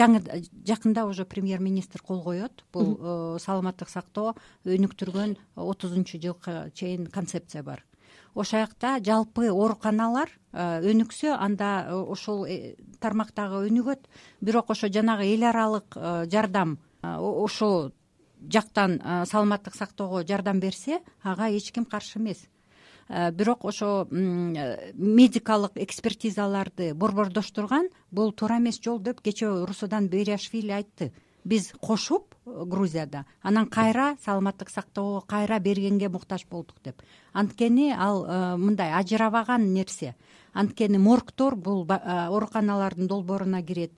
жаңы 0.00 0.22
жакында 0.66 1.04
уже 1.04 1.26
премьер 1.28 1.60
министр 1.60 2.00
кол 2.00 2.22
коет. 2.24 2.64
Бул 2.72 3.36
саламаттык 3.38 3.92
сактоо 3.92 4.34
өнүктүргөн 4.64 5.36
отузунчу 5.56 6.22
жылга 6.22 6.70
чейин 6.72 7.06
концепция 7.06 7.62
бар 7.62 7.84
ошол 8.34 8.60
жакта 8.60 8.98
жалпы 9.02 9.48
ооруканалар 9.50 10.30
э, 10.52 10.80
өнүксө 10.90 11.34
анда 11.34 11.86
э, 11.88 11.94
ошол 11.94 12.44
э, 12.46 12.76
тармак 13.00 13.34
дагы 13.34 13.66
өнүгөт 13.68 14.06
бирок 14.40 14.70
ошо 14.70 14.88
жанагы 14.88 15.26
эл 15.34 15.44
аралык 15.44 15.96
жардам 16.30 16.78
ошол 17.02 17.92
жактан 18.40 19.00
саламаттык 19.26 19.74
сактоого 19.74 20.24
жардам 20.24 20.60
берсе 20.60 21.00
ага 21.22 21.50
эч 21.50 21.72
ким 21.72 21.84
каршы 21.84 22.18
эмес. 22.18 22.46
Бирок 23.08 23.64
ошо 23.64 24.06
медикалык 24.10 25.72
экспертизаларды 25.74 26.94
борбордоштурган 26.94 27.88
бул 28.10 28.32
туура 28.32 28.58
эмес 28.58 28.80
жол 28.80 29.00
деп 29.00 29.20
кечээ 29.20 29.64
русудан 29.66 30.08
бериашвили 30.08 30.70
айтты 30.70 31.12
биз 31.44 31.72
кошуп 31.80 32.34
э, 32.46 32.64
грузияда. 32.64 33.24
Анан 33.42 33.66
кайра 33.66 34.16
саламаттык 34.24 34.70
сактоого 34.70 35.20
кайра 35.20 35.58
бергенге 35.58 36.08
муктаж 36.08 36.46
болдук 36.46 36.76
деп. 36.84 37.02
Анткени 37.32 37.94
ал 37.96 38.24
э, 38.24 38.56
мындай 38.56 38.92
ажырабаган 38.92 39.72
нерсе. 39.72 40.16
Анткени 40.52 40.98
моргтор 40.98 41.56
бул 41.56 41.86
э, 41.88 41.98
ооруканалардын 42.28 43.06
долбооруна 43.06 43.62
кирет. 43.62 43.92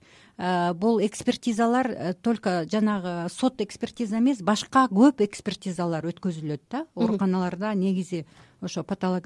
Бул 0.75 0.99
экспертизалар 0.99 2.15
только 2.23 2.67
жанагы 2.67 3.29
сот 3.29 3.61
экспертиза 3.61 4.19
эмес 4.19 4.41
башка 4.41 4.89
көп 4.91 5.21
экспертизалар 5.23 6.07
өткөзүлөт 6.09 6.63
да. 6.71 6.87
Ооруканаларда 6.95 7.75
негизи 7.75 8.27
ошо 8.61 8.83
патолого 8.83 9.21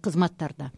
кызматтарда. 0.00 0.70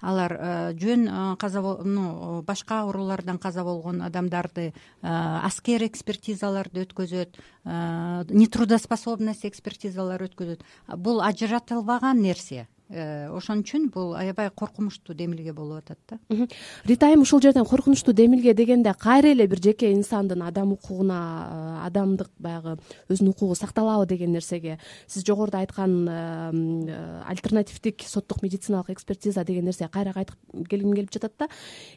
Алар 0.00 0.32
э, 0.32 0.72
жөн 0.80 1.06
э, 1.08 1.36
каза 1.36 1.60
ну 1.60 2.42
башка 2.42 2.82
оорулардан 2.82 3.38
каза 3.38 3.64
болгон 3.64 4.02
адамдарды 4.02 4.72
э, 4.72 4.72
аскер 5.02 5.84
экспертизаларды 5.84 6.84
өткөзөт 6.86 7.38
нетрудоспособность 7.64 9.44
экспертизалар 9.44 10.22
өткөзөт. 10.24 10.64
Бул 10.96 11.20
ажыратылбаган 11.20 12.20
нерсе. 12.22 12.66
Э, 12.66 12.79
ошон 12.90 13.62
үчүн 13.62 13.86
бул 13.94 14.14
аябай 14.18 14.50
коркунучтуу 14.50 15.14
демилге 15.14 15.52
болуп 15.54 15.84
атат 15.84 15.98
да. 16.10 16.46
Рита 16.84 17.06
айым 17.06 17.22
ушул 17.22 17.40
жерден 17.40 17.64
коркунучтуу 17.64 18.12
демилге 18.14 18.52
дегенде 18.54 18.92
кайра 18.98 19.30
эле 19.30 19.46
бир 19.46 19.62
жеке 19.62 19.92
инсандын 19.92 20.42
адам 20.42 20.72
укугуна 20.72 21.20
э, 21.20 21.86
адамдык 21.86 22.30
баягы 22.38 22.78
өзүнүн 23.08 23.30
укугу 23.30 23.54
сакталабы 23.54 24.06
деген 24.06 24.32
нерсеге. 24.32 24.80
Сиз 25.06 25.24
жогоруда 25.24 25.60
айткан 25.60 26.08
э, 26.08 27.22
альтернативдик 27.28 28.02
соттук 28.02 28.42
медициналык 28.42 28.90
экспертиза 28.90 29.44
деген 29.44 29.64
нерсеге 29.64 29.90
кайра 29.90 30.12
кайтып 30.12 30.36
келгим 30.68 30.94
келип 30.94 31.12
жатат 31.12 31.34
да. 31.38 31.48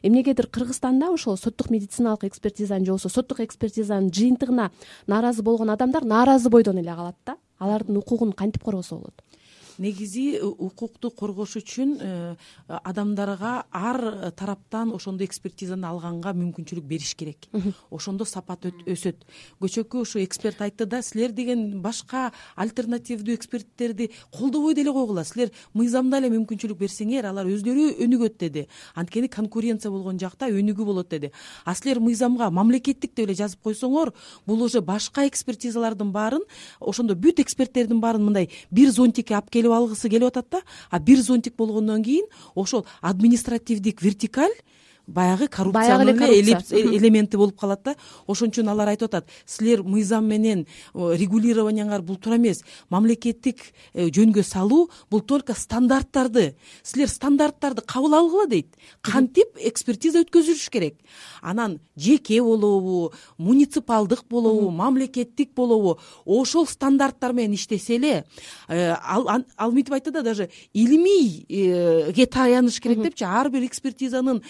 Эмнегедир 0.04 0.48
кыргызстанда 0.48 1.10
ошол 1.10 1.38
соттук 1.38 1.72
медициналык 1.72 2.26
экспертизанын 2.26 2.86
же 2.86 2.92
болбосо 2.92 3.10
соттук 3.10 3.40
экспертизанын 3.40 4.12
жыйынтыгына 4.14 4.70
нааразы 5.08 5.42
болгон 5.42 5.72
адамдар 5.72 6.06
нааразы 6.06 6.50
бойдон 6.50 6.78
эле 6.78 6.94
калат 6.94 7.16
да. 7.26 7.38
Алардын 7.58 7.98
укугун 7.98 8.34
кантип 8.34 8.64
коргосо 8.64 8.96
болот 8.96 9.24
негизи 9.78 10.40
укукту 10.42 11.12
коргош 11.12 11.58
үчүн 11.60 11.98
э, 12.00 12.36
адамдарга 12.68 13.66
ар 13.72 14.32
тараптан 14.36 14.94
ошондой 14.94 15.28
экспертизаны 15.28 15.88
алганга 15.88 16.34
мүмкүнчүлүк 16.34 16.86
бериш 16.86 17.16
керек. 17.16 17.48
Ошондо 17.92 18.26
сапат 18.26 18.66
өсөт. 18.66 19.24
Көчөкү 19.62 20.04
ушу 20.04 20.24
эксперт 20.24 20.62
айтты 20.62 20.86
да 20.86 21.02
силер 21.02 21.32
деген 21.32 21.82
башка 21.82 22.32
альтернативдүү 22.56 23.36
эксперттерди 23.36 24.12
колдобой 24.32 24.76
деле 24.76 24.92
койгула. 24.92 25.24
Силер 25.24 25.52
мыйзамда 25.74 26.20
эле 26.22 26.30
мүмкүнчүлүк 26.34 26.78
берсеңер 26.80 27.26
алар 27.30 27.48
өздөрү 27.48 27.98
өнүгөт 28.04 28.38
деди. 28.40 28.68
Анткени 28.96 29.28
конкуренция 29.28 29.92
болгон 29.92 30.20
жакта 30.20 30.50
өнүгүү 30.52 30.86
болот 30.86 31.10
деди. 31.10 31.32
А 31.66 31.76
силер 31.76 32.00
мыйзамга 32.00 32.50
мамлекеттик 32.52 33.16
деп 33.16 33.28
эле 33.28 33.36
жазып 33.38 33.62
койсоңор 33.64 34.14
бул 34.46 34.62
уже 34.64 34.82
башка 34.82 35.28
экспертизалардын 35.28 36.12
баарын 36.12 36.44
ошондо 36.80 37.16
бүт 37.16 37.40
эксперттердин 37.44 38.02
баарын 38.02 38.26
мындай 38.28 38.50
бир 38.72 38.92
зонтикке 38.92 39.36
алып 39.36 39.50
келип 39.50 39.63
алгысы 39.72 40.10
келип 40.10 40.28
атат 40.28 40.48
да. 40.52 40.62
А 40.90 41.00
бир 41.00 41.22
зонтик 41.22 41.56
болгондон 41.56 42.04
кийин 42.04 42.26
ошол 42.56 42.86
административдик 43.02 44.02
вертикаль 44.02 44.54
баягы 45.08 45.48
коррупциянын 45.48 46.22
эле 46.24 46.58
элементи 46.72 47.36
болуп 47.38 47.60
калат 47.60 47.84
да. 47.84 47.96
Ошон 48.28 48.50
үчүн 48.50 48.70
алар 48.72 48.94
айтып 48.94 49.12
атат 49.12 49.30
силер 49.46 49.84
мыйзам 49.84 50.26
менен 50.28 50.66
регулированияңар 50.94 52.02
бул 52.02 52.18
туура 52.18 52.38
эмес. 52.38 52.64
Мамлекеттик 52.90 53.60
э, 53.94 54.08
жөнгө 54.08 54.44
салуу 54.44 54.90
бул 55.12 55.22
только 55.22 55.54
стандарттарды. 55.54 56.56
Силер 56.84 57.10
стандарттарды 57.12 57.82
кабыл 57.82 58.16
алгыла 58.16 58.48
дейт. 58.48 58.76
Кантип 59.02 59.58
экспертиза 59.60 60.24
өткөзүлүш 60.24 60.70
керек? 60.72 60.96
Анан 61.42 61.80
жеке 61.96 62.42
болобу 62.42 63.12
муниципалдык 63.38 64.24
болобу 64.30 64.70
мамлекеттик 64.72 65.54
болобу 65.54 66.00
ошол 66.26 66.68
стандарттар 66.68 67.34
менен 67.34 67.56
иштесе 67.56 67.98
эле 67.98 68.24
э, 68.70 68.96
ал 69.04 69.72
мынтип 69.72 69.94
айтты 69.94 70.12
да 70.12 70.22
даже 70.22 70.50
илимийге 70.74 72.26
таяныш 72.26 72.80
керек 72.80 73.02
депчи. 73.02 73.26
Ар 73.26 73.50
бир 73.50 73.66
экспертизанын 73.66 74.42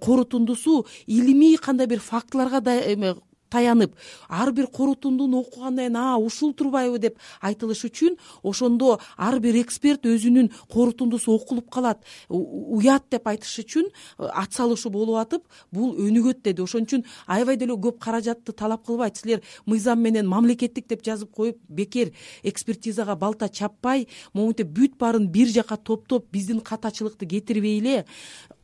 корутундусу 0.00 0.86
илимий 1.06 1.56
кандай 1.56 1.86
бир 1.86 2.00
фактыларга 2.00 2.60
эме 2.92 3.14
таянып 3.50 3.94
ар 4.28 4.52
бир 4.52 4.66
корутундуну 4.66 5.40
окугандан 5.40 5.90
кийин 5.90 5.96
а 5.96 6.16
ушул 6.18 6.52
турбайбы 6.54 6.98
деп 6.98 7.18
айтылыш 7.40 7.84
үчүн 7.88 8.16
ошондо 8.42 8.98
ар 9.16 9.40
бир 9.40 9.58
эксперт 9.60 10.06
өзүнүн 10.06 10.50
корутундусу 10.70 11.34
окулуп 11.34 11.70
калат 11.70 12.04
уят 12.28 13.10
деп 13.10 13.26
айтыш 13.26 13.58
үчүн 13.64 13.90
э, 13.90 14.28
ат 14.30 14.54
салышуу 14.54 14.92
болуп 14.92 15.18
атып 15.18 15.42
бул 15.72 15.96
өнүгөт 15.98 16.42
деди. 16.44 16.62
Ошон 16.62 16.86
үчүн 16.86 17.04
аябай 17.26 17.56
деле 17.56 17.74
көп 17.74 17.98
каражатты 17.98 18.52
талап 18.52 18.86
кылбайт. 18.86 19.16
Силер 19.16 19.42
мыйзам 19.66 20.00
менен 20.00 20.28
мамлекеттик 20.28 20.86
деп 20.88 21.04
жазып 21.04 21.32
коюп 21.34 21.58
бекер 21.68 22.12
экспертизага 22.42 23.16
балта 23.16 23.48
чаппай 23.48 24.06
моминтип 24.32 24.68
бүт 24.68 24.96
баарын 24.98 25.26
бир 25.28 25.48
жака 25.48 25.76
топтоп 25.76 26.30
биздин 26.30 26.60
катачылыкты 26.60 27.26
кетирбей 27.26 27.80
эле 27.80 28.04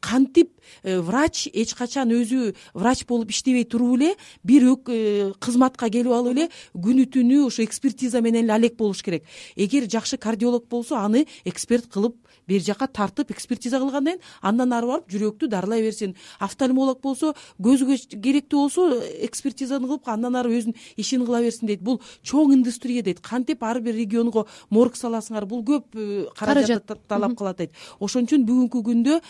кантип 0.07 0.51
э, 0.83 0.99
врач 1.01 1.47
эч 1.53 1.75
качан 1.79 2.11
өзү 2.11 2.55
врач 2.75 3.07
болуп 3.07 3.31
иштебей 3.31 3.65
туруп 3.65 4.01
эле 4.01 4.15
бир 4.43 4.67
э, 4.67 5.33
кызматка 5.39 5.91
келип 5.91 6.13
алып 6.13 6.35
эле 6.35 6.49
күнү 6.75 7.07
түнү 7.15 7.47
ошо 7.47 7.63
экспертиза 7.63 8.21
менен 8.21 8.45
эле 8.45 8.53
алек 8.53 8.77
болуш 8.77 9.03
керек. 9.03 9.25
Эгер 9.55 9.87
жакшы 9.91 10.19
кардиолог 10.19 10.67
болсо 10.69 10.99
аны 10.99 11.27
эксперт 11.45 11.87
кылып 11.87 12.17
бери 12.49 12.61
жака 12.61 12.87
тартып 12.87 13.31
экспертиза 13.31 13.79
кылгандан 13.79 14.17
кийин 14.17 14.21
андан 14.43 14.73
ары 14.73 14.87
барып 14.87 15.11
жүрөктү 15.11 15.49
дарылай 15.49 15.83
берсин. 15.83 16.15
Офтальмолог 16.41 17.01
болсо 17.03 17.35
көзгө 17.63 17.97
керектүү 18.23 18.61
болсо 18.61 19.01
экспертизаны 19.27 19.87
кылып 19.87 20.09
андан 20.09 20.37
ары 20.37 20.53
өзүнүн 20.57 20.77
ишин 20.97 21.25
кыла 21.27 21.41
берсин 21.41 21.69
дейт. 21.69 21.83
Бул 21.83 22.01
чоң 22.23 22.55
индустрия 22.55 23.03
дейт. 23.03 23.21
Кантип 23.21 23.63
ар 23.63 23.81
бир 23.81 23.95
регионго 23.95 24.47
морг 24.71 24.97
саласыңар 24.97 25.47
бул 25.47 25.65
көп 25.65 25.97
э, 25.97 26.27
каражат. 26.37 26.87
талап 27.09 27.37
кылат 27.37 27.59
дейт. 27.59 27.73
Ошон 28.01 28.27
үчүн 28.27 28.47
бүгүнкү 28.47 28.83
күндө 28.83 29.21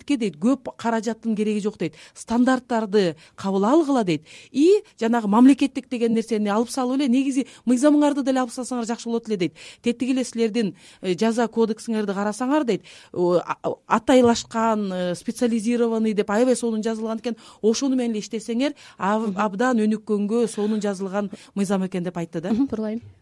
мамлекетке 0.00 0.16
дейт 0.16 0.36
көп 0.38 0.70
каражаттын 0.76 1.36
кереги 1.36 1.60
жок 1.60 1.78
дейт 1.78 1.94
стандарттарды 2.14 3.16
кабыл 3.36 3.64
алгыла 3.64 4.04
дейт. 4.04 4.22
И 4.50 4.82
жанагы 4.98 5.28
мамлекеттик 5.28 5.88
деген 5.88 6.14
нерсени 6.14 6.48
алып 6.48 6.70
салып 6.70 7.00
эле 7.00 7.08
негизи 7.08 7.46
мыйзамыңарды 7.66 8.22
деле 8.24 8.40
алып 8.40 8.52
салсаңар 8.52 8.86
жакшы 8.86 9.08
болот 9.08 9.28
эле 9.28 9.36
дейт. 9.36 9.54
Тетиги 9.82 10.12
эле 10.12 10.24
силердин 10.24 10.74
э, 11.02 11.14
жаза 11.14 11.46
кодексиңерди 11.46 12.14
карасаңар 12.14 12.64
дейт 12.64 12.82
атайлашкан 13.86 14.92
э, 14.92 15.14
специализированный 15.14 16.14
деп 16.14 16.30
аябай 16.30 16.56
сонун 16.56 16.82
жазылган 16.82 17.18
экен 17.18 17.36
ошону 17.62 17.96
менен 17.96 18.12
эле 18.12 18.20
иштесеңер 18.20 18.74
абдан 18.98 19.80
өнүккөнгө 19.80 20.46
сонун 20.48 20.80
жазылган 20.80 21.30
мыйзам 21.54 21.86
экен 21.86 22.04
деп 22.04 22.16
айтты 22.16 22.40
да 22.40 22.52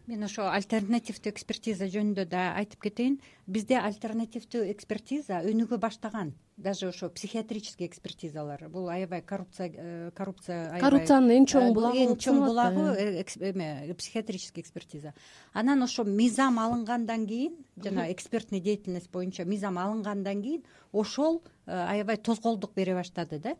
мен 0.09 0.25
ошо 0.25 0.47
альтернативдүү 0.49 1.29
экспертиза 1.35 1.87
жөнүндө 1.93 2.25
да 2.31 2.49
айтып 2.57 2.81
кетейин. 2.87 3.19
Бизде 3.45 3.77
альтернативдүү 3.77 4.65
экспертиза 4.73 5.43
өнүгө 5.45 5.77
баштаган. 5.81 6.33
Даже 6.57 6.89
ошо 6.89 7.09
психиатрический 7.09 7.87
экспертизалар. 7.87 8.67
Бул 8.69 8.89
аябай 8.89 9.21
коррупция 9.21 9.69
э, 9.69 10.11
коррупция 10.17 10.79
коррупциянын 10.81 11.37
эң 11.37 11.45
чоң 11.47 11.69
булагы 11.77 12.01
эң 12.03 12.17
чоң 12.19 12.41
булагы 12.43 12.87
э, 12.97 13.23
эме 13.51 13.93
психиатрический 13.95 14.61
экспертиза. 14.65 15.13
Анан 15.53 15.85
ошо 15.85 16.03
мыйзам 16.03 16.59
алынгандан 16.59 17.27
кийин 17.29 17.55
жана 17.77 18.11
экспертный 18.11 18.59
деятельность 18.59 19.11
боюнча 19.11 19.45
мыйзам 19.45 19.77
алынгандан 19.77 20.41
кийин 20.43 20.65
ошол 20.91 21.43
э, 21.65 21.71
аябай 21.71 22.17
тозголдук 22.17 22.73
бере 22.75 22.95
баштады 22.95 23.39
да. 23.39 23.55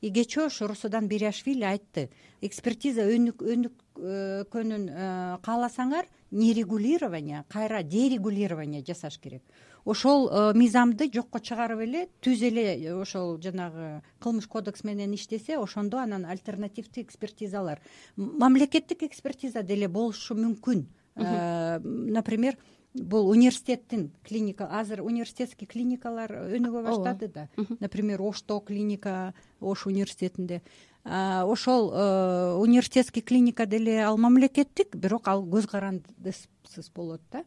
И 0.00 0.10
кечээ 0.10 0.46
ошо 0.46 0.66
русудан 0.66 1.08
бериашвили 1.08 1.64
айтты 1.64 2.10
экспертиза 2.40 3.06
өнүккөнүн 3.08 4.88
э, 4.88 5.38
кааласаңар 5.42 6.06
нерегулирование 6.30 7.44
кайра 7.48 7.82
дерегулирование 7.82 8.84
жасаш 8.84 9.18
керек 9.18 9.42
ошол 9.84 10.28
э, 10.28 10.52
мыйзамды 10.54 11.10
жокко 11.12 11.40
чыгарып 11.40 11.84
эле 11.84 12.08
түз 12.24 12.42
эле 12.48 12.94
ошол 12.96 13.38
жанагы 13.40 14.02
кылмыш 14.18 14.48
кодекс 14.48 14.84
менен 14.84 15.14
иштесе 15.14 15.58
ошондо 15.58 15.98
анан 15.98 16.24
альтернативдүү 16.24 17.04
экспертизалар. 17.04 17.80
Мамлекеттик 18.16 19.02
экспертиза 19.04 19.62
деле 19.62 19.88
болушу 19.88 20.34
мүмкүн. 20.34 20.86
Например 21.14 22.56
бул 22.94 23.28
университеттин 23.28 24.12
клиника 24.22 24.68
азыр 24.70 25.02
университетский 25.02 25.66
клиникалар 25.66 26.30
өнүгө 26.54 26.82
баштады 26.86 27.28
да. 27.28 27.48
Например 27.80 28.22
ошто 28.22 28.60
клиника 28.60 29.34
ош 29.60 29.86
университетинде. 29.86 30.62
Ошол 31.04 31.90
э, 31.92 32.54
университетский 32.54 33.20
клиника 33.20 33.66
деле 33.66 34.04
ал 34.04 34.16
мамлекеттик 34.16 34.94
бирок 34.96 35.28
ал 35.28 35.42
көз 35.44 35.66
карандысыз 35.68 36.90
болот 36.94 37.20
да. 37.32 37.44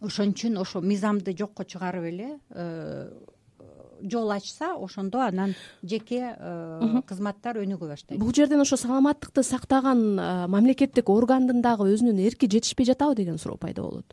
Ошон 0.00 0.34
үчүн 0.34 0.58
ошо 0.58 0.82
мыйзамды 0.82 1.36
жокко 1.38 1.64
чыгарып 1.64 2.10
эле 2.10 2.40
э, 2.50 3.12
жол 4.02 4.32
ачса 4.32 4.74
ошондо 4.74 5.22
анан 5.22 5.54
жеке 5.82 6.34
э, 6.36 7.00
кызматтар 7.06 7.62
өнүгө 7.62 7.88
баштайт. 7.88 8.20
Бул 8.20 8.34
жерден 8.34 8.60
ошо 8.60 8.76
саламаттыкты 8.76 9.44
сактаган 9.46 10.18
мамлекеттик 10.50 11.08
органдын 11.08 11.62
дагы 11.62 11.86
өзүнүн 11.94 12.18
эрки 12.26 12.50
жетишпей 12.50 12.84
жатабы 12.84 13.14
деген 13.14 13.38
суроо 13.38 13.56
пайда 13.56 13.86
болот 13.86 14.12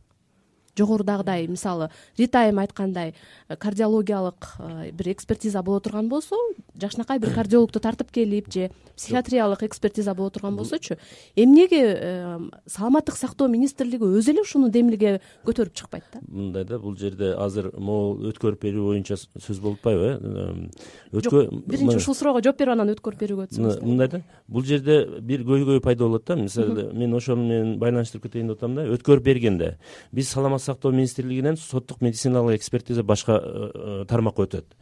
жогорудагыдай 0.78 1.48
мисалы 1.48 1.90
рита 2.18 2.46
айым 2.46 2.60
айткандай 2.60 3.13
э, 3.48 3.56
кардиологиялык 3.56 4.48
э, 4.60 4.92
бир 4.92 5.12
экспертиза 5.12 5.62
боло 5.63 5.80
турган 5.80 6.10
болсо 6.10 6.36
жакшынакай 6.80 7.20
бир 7.20 7.34
кардиологду 7.34 7.80
тартып 7.80 8.12
келип 8.12 8.51
же 8.51 8.72
психиатриялык 8.96 9.63
экспертиза 9.63 10.13
боло 10.13 10.30
турган 10.30 10.56
болсочу 10.56 10.96
эмнеге 11.36 12.51
саламаттык 12.68 13.16
сактоо 13.16 13.48
министрлиги 13.48 14.04
өзү 14.04 14.32
эле 14.32 14.42
ушуну 14.42 14.70
демилге 14.70 15.22
көтөрүп 15.46 15.74
чыкпайт 15.74 16.04
да? 16.13 16.22
Мындай 16.28 16.66
да 16.66 16.80
бул 16.80 16.96
жерде 16.98 17.34
азыр 17.36 17.72
могу 17.78 18.32
өткөрүп 18.32 18.62
берүү 18.62 18.88
боюнча 18.92 19.18
сөз 19.18 19.60
болуп 19.60 19.80
атпайбы 19.80 20.20
э? 20.22 21.20
Жок 21.20 21.54
биринчи 21.66 21.98
ушул 21.98 22.16
суроого 22.16 22.42
жооп 22.44 22.60
берип 22.60 22.75
анан 22.75 22.94
өткөрүп 22.94 23.20
берүүгө 23.25 23.48
өтсөңүз 23.50 23.82
мындай 23.84 24.08
да 24.08 24.22
бул 24.48 24.63
жерде 24.66 25.01
бир 25.22 25.44
көйгөй 25.48 25.82
пайда 25.84 26.06
болот 26.06 26.25
да 26.28 26.36
мисалы 26.36 26.92
мен 26.94 27.13
ошону 27.18 27.44
менен 27.48 27.78
байланыштырып 27.82 28.28
кетейин 28.28 28.51
деп 28.51 28.62
атам 28.62 28.75
да 28.75 28.86
өткөрүп 28.96 29.25
бергенде. 29.25 29.78
Биз 30.12 30.30
сактоо 30.62 30.91
министрлигинен 30.91 31.58
соттук 31.58 32.01
медициналык 32.01 32.60
экспертиза 32.60 33.03
башка 33.03 33.41
э, 33.41 34.06
тармакка 34.08 34.46
өтөт. 34.48 34.77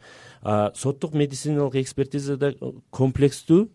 Соттук 0.76 1.14
медициналык 1.14 1.76
экспертизада 1.82 2.54
комплекстүү 2.90 3.66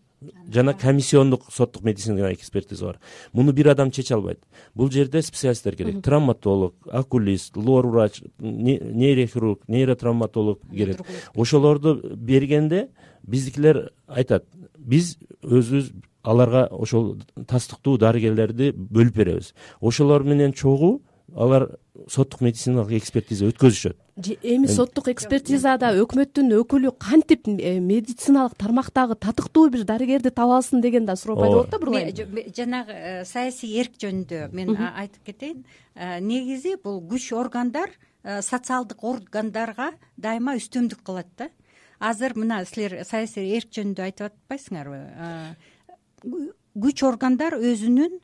жана 0.52 0.74
комиссиондук 0.74 1.52
соттук 1.52 1.84
медициналык 1.84 2.38
экспертиза 2.38 2.86
бар. 2.86 2.98
Муну 3.32 3.52
бир 3.52 3.68
адам 3.68 3.90
чече 3.90 4.14
албайт. 4.14 4.40
Бул 4.74 4.90
жерде 4.90 5.22
специалисттер 5.22 5.76
керек. 5.76 6.02
Травматолог 6.02 6.74
окулист 6.86 7.56
лор 7.56 7.86
врач 7.86 8.22
нейрохирург 8.38 9.68
нейротравматолог 9.68 10.60
керек. 10.70 11.00
Ошолорду 11.34 12.00
бергенде 12.16 12.88
биздикилер 13.22 13.90
айтат 14.06 14.46
биз 14.78 15.16
өзүбүз 15.42 15.92
аларга 16.22 16.66
ошол 16.70 17.18
тастыктуу 17.46 17.98
дарыгерлерди 17.98 18.72
бөлүп 18.72 19.16
беребиз. 19.16 19.54
Ошолор 19.80 20.24
менен 20.24 20.52
чогуу 20.52 21.02
алар 21.34 21.68
соттук 22.08 22.40
медициналык 22.44 22.92
экспертиза 23.00 23.48
өткөзүшөт. 23.50 23.96
Эми 24.46 24.68
соттук 24.70 25.08
экспертизада 25.10 25.90
өкмөттүн 26.00 26.54
өкүлү 26.60 26.92
кантип 27.02 27.48
э, 27.48 27.78
медициналык 27.80 28.54
тармактагы 28.56 29.16
татыктуу 29.18 29.68
бир 29.72 29.84
дарыгерди 29.88 30.30
таба 30.30 30.60
алсын 30.60 30.80
деген 30.80 31.06
да 31.06 31.16
суроо 31.16 31.36
пайда 31.36 31.52
болот 31.52 31.70
да 31.70 31.78
бурула 31.78 32.00
жанагы 32.56 32.92
э, 32.92 33.24
саясий 33.24 33.74
эрк 33.80 33.98
жөнүндө 34.00 34.48
мен 34.52 34.76
айтып 34.76 35.24
кетейин. 35.26 35.64
Э, 35.94 36.20
негизи 36.20 36.76
бул 36.82 37.02
күч 37.02 37.32
органдар 37.36 37.90
социалдык 38.22 39.04
органдарга 39.04 39.92
дайыма 40.16 40.56
үстөмдүк 40.56 41.02
кылат 41.02 41.28
да. 41.38 41.50
Азыр 41.98 42.36
мына 42.36 42.64
силер 42.64 43.04
саясий 43.04 43.56
эрк 43.56 43.72
жөнүндө 43.72 44.02
айтып 44.04 44.32
атпайсыңарбы 44.32 45.00
күч 46.76 47.02
органдар 47.08 47.56
өзүнүн 47.56 48.18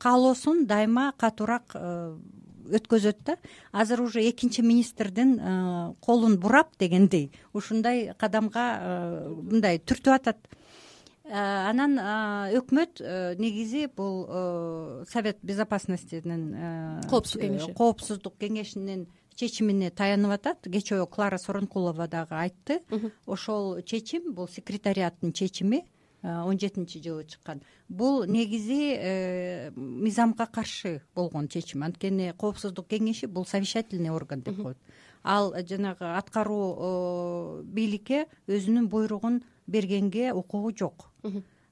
каалоосун 0.00 0.66
дайыма 0.70 1.12
катуураак 1.18 1.76
өткөзөт 2.70 3.22
да. 3.24 3.36
Азыр 3.72 4.02
уже 4.02 4.22
экинчи 4.28 4.62
министрдин 4.62 5.38
э, 5.38 5.94
колун 6.00 6.38
бурап 6.38 6.76
дегендей 6.78 7.32
ушундай 7.52 8.12
кадамга 8.18 8.66
э, 8.80 9.28
мындай 9.28 9.78
түртүп 9.78 10.14
атат. 10.14 10.38
Э, 11.24 11.70
анан 11.70 11.98
өкмөт 12.56 13.02
негизи 13.38 13.88
бул 13.96 15.04
совет 15.10 15.38
безопасностинин 15.42 17.02
коопсуздук 17.08 17.42
кеңеши. 17.42 17.74
коопсуздук 17.74 18.34
кеңешинин 18.40 19.06
чечимине 19.34 19.90
таянып 19.90 20.38
атат. 20.38 20.66
Кечээ 20.66 21.06
клара 21.06 21.38
сооронкулова 21.38 22.08
дагы 22.08 22.34
айтты 22.34 22.82
ошол 23.26 23.80
чечим 23.82 24.32
бул 24.34 24.48
секретариаттын 24.48 25.32
чечими 25.32 25.84
он 26.22 26.58
жетинчи 26.58 27.02
жылы 27.02 27.24
чыккан. 27.24 27.62
Бул 27.88 28.24
негизи 28.24 28.94
э, 28.94 29.70
мыйзамга 29.74 30.46
каршы 30.46 31.02
болгон 31.14 31.48
чечим. 31.48 31.82
Анткени 31.82 32.32
коопсуздук 32.36 32.88
кеңеши 32.88 33.26
бул 33.26 33.46
совещательный 33.46 34.10
орган 34.10 34.42
деп 34.42 34.62
коет. 34.62 34.78
Ал 35.22 35.54
жанагы 35.54 36.04
аткаруу 36.16 36.76
э, 36.76 37.62
бийликке 37.64 38.26
өзүнүн 38.46 38.88
буйругун 38.88 39.42
бергенге 39.66 40.32
укугу 40.32 40.76
жок. 40.76 41.10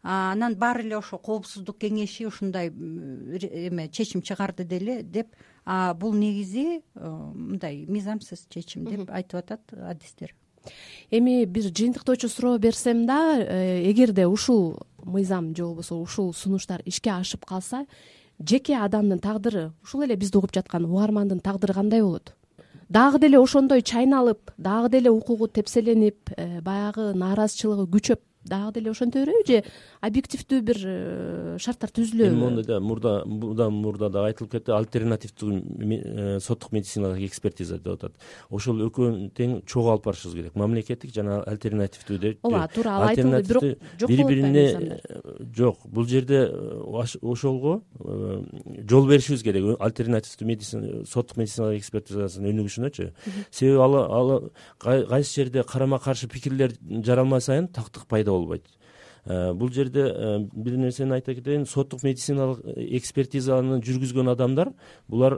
Анан 0.03 0.55
баары 0.57 0.85
эле 0.87 0.97
ошо 0.97 1.19
коопсуздук 1.19 1.79
кеңеши 1.83 2.27
ушундай 2.27 2.69
эме 2.69 3.89
чечим 3.89 4.23
чыгарды 4.23 4.65
деле 4.65 5.03
деп 5.03 5.35
бул 5.97 6.15
негизи 6.15 6.81
э, 6.81 7.09
мындай 7.35 7.85
мыйзамсыз 7.87 8.47
чечим 8.49 8.87
деп 8.87 9.11
айтып 9.11 9.43
атат 9.43 9.75
адистер 9.75 10.35
эми 11.11 11.45
бир 11.45 11.65
жыйынтыктоочу 11.65 12.29
суроо 12.29 12.59
берсем 12.59 13.07
да 13.07 13.39
э, 13.39 13.91
эгерде 13.91 14.27
ушул 14.27 14.79
мыйзам 15.05 15.55
же 15.57 15.65
болбосо 15.65 15.95
ушул 15.95 16.35
сунуштар 16.35 16.83
ишке 16.85 17.11
ашып 17.11 17.45
калса 17.45 17.87
жеке 18.39 18.77
адамдын 18.77 19.19
тагдыры 19.19 19.73
ушул 19.83 20.03
эле 20.03 20.17
бизди 20.17 20.37
угуп 20.37 20.55
жаткан 20.55 20.85
угармандын 20.85 21.41
тагдыры 21.41 21.75
кандай 21.75 22.03
болот? 22.03 22.35
Дагы 22.89 23.19
деле 23.21 23.39
ошондой 23.39 23.83
чайналып 23.83 24.51
дагы 24.57 24.89
деле 24.89 25.11
укугу 25.11 25.49
тепселенип 25.49 26.31
э, 26.37 26.61
баягы 26.61 27.13
нааразычылыгы 27.15 27.89
күчөп 27.93 28.21
дагы 28.49 28.73
деле 28.81 28.91
ошенте 28.91 29.25
же 29.25 29.63
объективдүү 30.01 30.61
бир 30.63 30.79
э, 30.85 31.57
шарттар 31.59 31.91
түзүлөбү? 31.91 32.31
Эми 32.31 32.39
моундай 32.39 32.65
да 32.65 32.79
мурда 32.81 33.13
мындан 33.27 33.75
мурда 33.75 34.09
дагы 34.11 34.33
айтылып 34.33 34.53
кетти 34.53 34.73
альтернативдүү 34.73 35.51
э, 35.59 36.39
соттук 36.41 36.73
медициналык 36.73 37.25
экспертиза 37.27 37.79
деп 37.79 37.99
атат. 37.99 38.15
Ошол 38.51 38.85
экөөнү 38.87 39.31
тең 39.37 39.57
чогуу 39.67 39.93
алып 39.95 40.07
барышыбыз 40.09 40.37
керек. 40.39 40.57
Мамлекеттик 40.59 41.15
жана 41.15 41.41
альтернативдүү 41.47 42.19
деп 42.23 42.47
ооба 42.47 42.69
туура 42.75 42.97
ал 42.97 43.09
айтылды 43.09 43.43
бирок 43.49 43.67
жок 44.01 44.11
бири 44.11 44.29
бирине 44.29 45.01
жок. 45.57 45.83
Бул 45.85 46.07
жерде 46.07 46.45
э, 46.47 47.09
ошолго 47.23 47.83
жол 47.99 49.09
беришибиз 49.09 49.43
керек. 49.43 49.75
Альтернативдүү 49.79 50.49
медицина 50.49 51.05
соттук 51.07 51.43
медициналык 51.43 51.83
экспертизанын 51.83 52.53
өнүгүшүнөчү. 52.55 53.11
Себеби 53.51 53.83
ал 53.83 54.51
кайсы 54.79 55.43
жерде 55.43 55.65
карама 55.65 55.99
каршы 55.99 56.29
пикирлер 56.31 56.75
жаралма 57.05 57.41
сайын 57.41 57.69
тактык 57.69 58.07
пайда 58.07 58.38
болбойт. 58.39 58.67
Э, 59.27 59.53
бул 59.53 59.73
жерде 59.75 60.07
э, 60.09 60.39
бир 60.53 60.79
нерсени 60.81 61.19
айта 61.19 61.35
кетейин 61.37 61.67
соттук 61.67 62.03
медициналык 62.07 62.65
экспертизаны 63.01 63.83
жүргүзгөн 63.85 64.33
адамдар 64.33 64.73
булар 65.09 65.37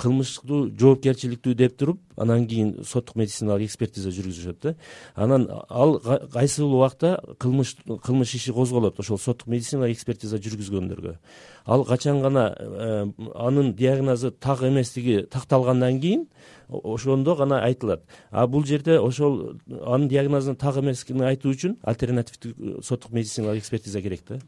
кылмыштуу 0.00 0.70
жоопкерчиликтүү 0.78 1.54
деп 1.54 1.76
туруп 1.78 2.00
анан 2.16 2.46
кийин 2.48 2.72
соттук 2.84 3.16
медициналык 3.20 3.68
экспертиза 3.68 4.10
жүргүзүшөт 4.14 4.58
да. 4.62 4.74
Анан 5.14 5.46
ал 5.68 5.98
кайсы 6.32 6.62
бир 6.62 6.74
убакта 6.74 7.12
кылмыш 7.38 7.76
кылмыш 7.86 8.34
иши 8.34 8.52
козголот 8.52 9.00
ошол 9.00 9.18
соттук 9.18 9.48
медициналык 9.48 9.96
экспертиза 9.96 10.38
жүргүзгөндөргө. 10.38 11.16
Ал 11.66 11.84
качан 11.84 12.20
гана 12.22 12.54
э, 12.58 13.06
анын 13.34 13.74
диагнозу 13.74 14.30
так 14.30 14.62
эместиги 14.62 15.26
такталгандан 15.30 16.00
кийин 16.00 16.28
ошондо 16.68 17.36
гана 17.36 17.62
айтылат. 17.64 18.04
А 18.30 18.46
бул 18.46 18.64
жерде 18.64 18.98
ошол 18.98 19.58
анын 19.68 20.08
диагнозунун 20.08 20.56
так 20.56 20.76
эмесин 20.76 21.22
айтуу 21.22 21.52
үчүн 21.52 21.78
альтернативдүү 21.82 22.82
соттук 22.82 23.12
медициналык 23.12 23.62
экспертиза 23.62 24.02
керек 24.02 24.22
да 24.28 24.40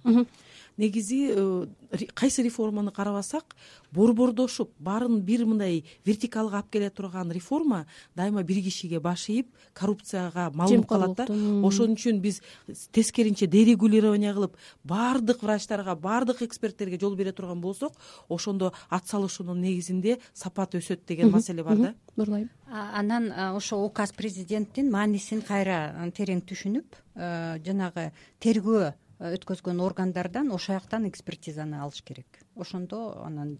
негизи 0.76 1.30
э, 1.30 1.66
кайсы 2.14 2.42
реформаны 2.42 2.90
карабасак 2.90 3.56
борбордошуп 3.92 4.70
баарын 4.78 5.20
бир 5.20 5.44
мындай 5.46 5.84
вертикалга 6.04 6.56
алып 6.58 6.70
келе 6.72 6.90
турган 6.90 7.30
реформа 7.32 7.86
дайыма 8.16 8.42
бир 8.42 8.62
кишиге 8.62 9.00
баш 9.00 9.28
ийип 9.28 9.48
коррупцияга 9.74 10.50
малынып 10.54 10.88
калат 10.88 11.16
да. 11.16 11.26
ошон 11.66 11.94
үчүн 11.96 12.20
биз 12.20 12.40
тескерисинче 12.92 13.46
дерегулирование 13.46 14.32
кылып 14.32 14.56
баардык 14.84 15.42
врачтарга 15.42 15.94
баардык 15.94 16.42
эксперттерге 16.42 16.98
жол 17.00 17.16
бере 17.16 17.32
турган 17.32 17.60
болсок 17.60 17.92
ошондо 18.28 18.72
ат 18.88 19.06
салышуунун 19.06 19.60
негизинде 19.60 20.18
сапат 20.32 20.74
өсөт 20.74 21.06
деген 21.06 21.30
маселе 21.30 21.62
бар 21.62 21.76
да. 21.76 21.94
Нурлайым. 22.16 22.50
Анан 22.72 23.32
ошо 23.56 23.84
указ 23.84 24.12
президенттин 24.12 24.90
маанисин 24.90 25.42
кайра 25.42 25.92
терең 26.16 26.40
түшүнүп 26.48 26.96
жанагы 27.64 28.12
тергөө 28.40 28.92
өткөзгөн 29.22 29.80
органдардан 29.84 30.50
ошол 30.50 30.76
жактан 30.80 31.06
экспертизаны 31.06 31.78
алыш 31.78 32.02
керек. 32.02 32.40
Ошондо 32.58 33.22
анан 33.22 33.54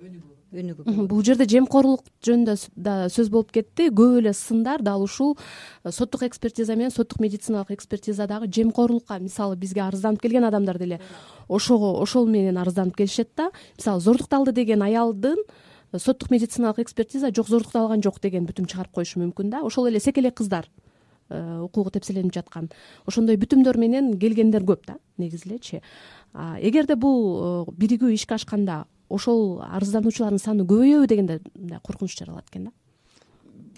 өнүгүү 0.00 0.84
болот. 0.84 1.08
бул 1.10 1.22
жерде 1.24 1.46
жемкорлук 1.48 2.02
жөнүндө 2.26 2.56
да 2.74 2.94
сөз 3.12 3.30
болуп 3.30 3.52
кетти. 3.54 3.90
Көп 3.94 4.18
эле 4.18 4.32
сындар 4.34 4.82
дал 4.82 5.02
ушул 5.02 5.36
э, 5.84 5.90
соттук 5.90 6.24
экспертиза 6.26 6.74
менен 6.74 6.90
соттук 6.90 7.20
медициналык 7.20 7.70
экспертизадагы 7.70 8.50
жемкорлукка 8.50 9.18
мисалы 9.18 9.56
бизге 9.56 9.82
арызданып 9.86 10.22
келген 10.22 10.44
адамдар 10.44 10.78
деле 10.78 11.00
ошого 11.48 12.00
ошол 12.02 12.26
менен 12.26 12.58
арызданып 12.58 12.96
келишет 12.96 13.30
да 13.36 13.50
мисалы 13.78 14.00
зордукталды 14.00 14.52
деген 14.52 14.82
аялдын 14.82 15.38
э, 15.92 15.98
соттук 15.98 16.30
медициналык 16.30 16.80
экспертиза 16.80 17.30
жок 17.34 17.48
зордукталган 17.48 18.02
жок 18.02 18.20
деген 18.20 18.46
бүтүм 18.46 18.66
чыгарып 18.66 18.92
коюшу 18.92 19.20
мүмкүн 19.20 19.50
да. 19.50 19.62
Ошол 19.62 19.88
эле 19.88 20.00
секелек 20.00 20.34
кыздар. 20.34 20.66
э, 20.66 20.83
укугу 21.64 21.90
тепселенип 21.90 22.34
жаткан. 22.34 22.70
Ошондой 23.06 23.38
бүтүмдөр 23.40 23.78
менен 23.80 24.14
келгендер 24.18 24.64
көп 24.64 24.86
да 24.86 24.98
негизи 25.18 25.48
элечи 25.48 25.82
эгерде 26.34 26.96
бул 26.96 27.66
биригүү 27.78 28.14
ишке 28.14 28.34
ашканда 28.38 28.84
ошол 29.08 29.60
арыздануучулардын 29.64 30.42
саны 30.42 30.66
көбөйөбү 30.68 31.08
дегенде 31.10 31.40
мындай 31.54 31.80
коркунуч 31.82 32.16
жаралат 32.18 32.48
экен 32.50 32.70
да 32.70 32.72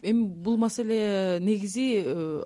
эми 0.06 0.24
бул 0.26 0.56
маселе 0.56 1.38
негизи 1.40 2.02
э, 2.04 2.42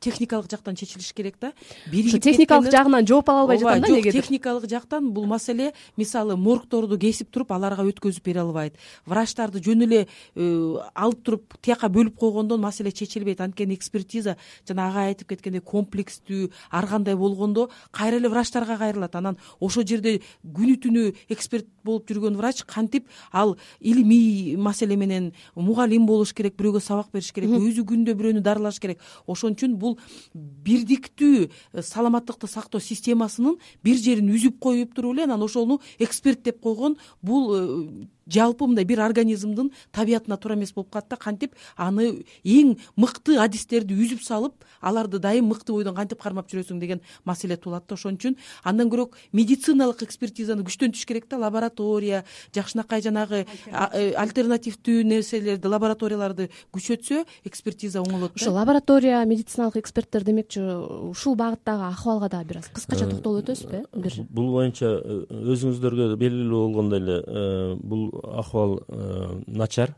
техникалык 0.00 0.50
жактан 0.50 0.76
чечилиш 0.76 1.12
керек 1.12 1.36
да. 1.40 1.52
Ошо 1.92 2.18
техникалык 2.18 2.70
жагынан 2.72 3.06
жооп 3.06 3.28
ала 3.28 3.42
албай 3.42 3.58
жатам 3.58 3.80
да 3.80 3.88
жок 3.88 4.12
техникалык 4.12 4.68
жактан 4.70 5.10
бул 5.12 5.26
маселе 5.26 5.72
мисалы 5.96 6.36
моргторду 6.36 6.98
кесип 6.98 7.30
туруп 7.30 7.52
аларга 7.52 7.84
өткөзүп 7.84 8.24
бере 8.24 8.40
албайт. 8.40 8.76
Врачтарды 9.06 9.62
жөн 9.64 9.84
эле 9.86 10.00
э, 10.34 10.46
алып 10.94 11.22
туруп 11.24 11.58
тияка 11.60 11.88
бөлүп 11.88 12.16
койгондон 12.18 12.60
маселе 12.60 12.92
чечилбейт. 12.92 13.40
Анткени 13.40 13.74
экспертиза 13.74 14.36
жана 14.66 14.88
агай 14.88 15.12
айтып 15.12 15.34
кеткендей 15.34 15.60
комплекстүү 15.60 16.50
ар 16.70 16.86
кандай 16.88 17.16
болгондо 17.16 17.68
кайра 17.90 18.16
эле 18.16 18.28
врачтарга 18.28 18.78
кайрылат. 18.78 19.14
Анан 19.16 19.38
ошол 19.60 19.84
жерде 19.86 20.20
күнү 20.44 20.78
түнү 20.80 21.06
эксперт 21.28 21.68
болуп 21.84 22.08
жүргөн 22.08 22.36
врач 22.36 22.64
кантип 22.64 23.08
ал 23.32 23.56
илимий 23.80 24.56
маселе 24.56 24.96
менен 24.96 25.32
мугалим 25.54 26.06
болуш 26.06 26.32
керек 26.32 26.56
бирөөгө 26.56 26.80
сабак 26.94 27.12
бериш 27.12 27.32
керек 27.34 27.54
өзү 27.58 27.84
күндө 27.88 28.14
бирөөнү 28.18 28.42
дарылаш 28.44 28.78
керек. 28.82 29.02
Ошон 29.26 29.54
үчүн 29.56 29.76
бул 29.78 29.98
бирдиктүү 30.34 31.46
э, 31.46 31.82
саламаттыкты 31.82 32.48
сактоо 32.50 32.80
системасынын 32.80 33.58
бир 33.84 33.98
жерин 33.98 34.30
үзүп 34.34 34.60
коюп 34.62 34.94
туруп 34.94 35.16
эле 35.16 35.26
анан 35.26 35.42
ошону 35.42 35.80
эксперт 35.98 36.44
деп 36.44 36.60
койгон 36.62 36.96
бул 37.22 37.54
э, 37.54 38.06
жалпы 38.26 38.66
мындай 38.66 38.84
бир 38.84 39.00
организмдин 39.04 39.70
табиятына 39.92 40.36
туура 40.36 40.56
эмес 40.56 40.72
болуп 40.72 40.90
калат 40.90 41.08
да 41.08 41.16
кантип 41.16 41.54
аны 41.76 42.24
эң 42.44 42.76
мыкты 42.96 43.38
адистерди 43.40 43.94
үзүп 43.94 44.22
салып 44.24 44.64
аларды 44.80 45.18
дайым 45.18 45.48
мыкты 45.52 45.72
бойдон 45.72 45.94
кантип 45.94 46.22
кармап 46.22 46.50
жүрөсүң 46.50 46.80
деген 46.80 47.00
маселе 47.24 47.56
туулат 47.56 47.86
да. 47.88 47.94
Ошон 47.94 48.18
үчүн 48.18 48.36
андан 48.64 48.90
көрөөк 48.92 49.16
медициналык 49.32 50.02
экспертизаны 50.06 50.64
күчтөнтүш 50.66 51.04
керек 51.06 51.28
да. 51.30 51.38
Лаборатория 51.38 52.24
жакшынакай 52.54 53.02
жанагы 53.04 53.44
э, 53.44 54.12
альтернативдүү 54.20 55.04
нерселерди 55.08 55.68
лабораторияларды 55.68 56.48
күчөтсө 56.74 57.24
экспертиза 57.44 58.02
оңолот 58.02 58.34
да. 58.34 58.42
Ошо 58.42 58.54
лаборатория 58.54 59.24
медициналык 59.24 59.78
эксперттер 59.82 60.24
демекчи 60.24 60.60
ушул 60.60 61.36
багыттагы 61.36 61.88
акыбалга 61.90 62.28
дагы 62.28 62.48
бир 62.52 62.62
аз 62.62 62.70
кыскача 62.74 63.08
токтолуп 63.10 63.44
өтөсүзбү 63.44 63.82
э 63.82 64.00
бир. 64.00 64.20
бул 64.30 64.52
боюнча 64.52 64.86
э, 64.98 65.24
өзүңүздөргө 65.30 66.16
белгилүү 66.16 66.60
болгондой 66.66 67.00
эле 67.00 67.76
бул 67.82 68.13
акыбал 68.22 68.84
э, 68.88 69.42
начар 69.46 69.96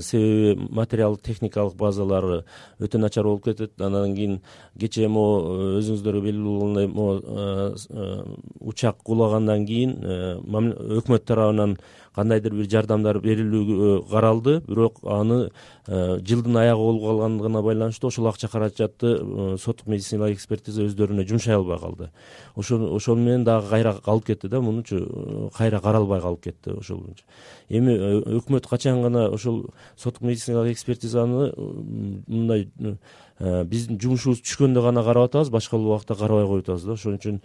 себеби 0.00 0.68
материалдык 0.70 1.22
техникалык 1.22 1.76
базалары 1.76 2.44
өтө 2.80 2.98
начар 2.98 3.24
болуп 3.24 3.44
кетет. 3.44 3.72
Анан 3.80 4.14
кийин 4.14 4.40
кечээ 4.78 5.08
могу 5.08 5.54
э, 5.54 5.78
өзүңүздөргө 5.80 6.24
белгилүү 6.26 6.58
болгондой 6.58 6.86
могу 6.88 7.20
учак 8.60 9.02
кулагандан 9.04 9.66
кийин 9.66 9.96
өкмөт 11.00 11.24
тарабынан 11.24 11.78
кандайдыр 12.14 12.54
бир 12.58 12.68
жардамдар 12.68 13.20
берилүү 13.22 14.04
каралды. 14.10 14.60
Бирок 14.66 15.00
аны 15.04 15.50
жылдын 15.86 16.56
аягы 16.60 16.82
болуп 16.82 17.04
калгандыгына 17.06 17.62
байланыштуу 17.62 18.10
ошол 18.10 18.28
акча 18.28 18.48
каражатты 18.48 19.14
соттук 19.62 19.86
медициналык 19.86 20.36
экспертиза 20.36 20.84
өздөрүнө 20.88 21.26
жумшай 21.28 21.54
албай 21.54 21.78
калды. 21.78 22.10
Ошол 22.56 23.16
менен 23.16 23.44
дагы 23.44 23.70
кайра 23.70 23.94
калып 24.04 24.26
кетти 24.26 24.48
да. 24.48 24.60
Мунучу 24.60 25.50
кайра 25.56 25.80
каралбай 25.80 26.20
калып 26.20 26.42
кетти 26.44 26.76
ошол 26.76 27.06
эми 27.68 27.94
э, 27.94 28.20
өкмөт 28.38 28.66
качан 28.66 29.02
гана 29.02 29.28
ошол 29.40 29.62
соттук 29.96 30.22
медициналык 30.28 30.74
экспертизаны 30.74 31.50
мындай 31.56 32.68
э, 32.78 33.64
биздин 33.64 33.98
жумушубуз 34.00 34.42
түшкөндө 34.44 34.82
гана 34.84 35.02
карап 35.04 35.30
атабыз 35.30 35.50
башка 35.50 35.78
убакта 35.78 36.14
карабай 36.14 36.46
коюп 36.46 36.68
атабыз 36.68 36.84
да. 36.84 36.96
Ошон 36.98 37.16
үчүн 37.16 37.40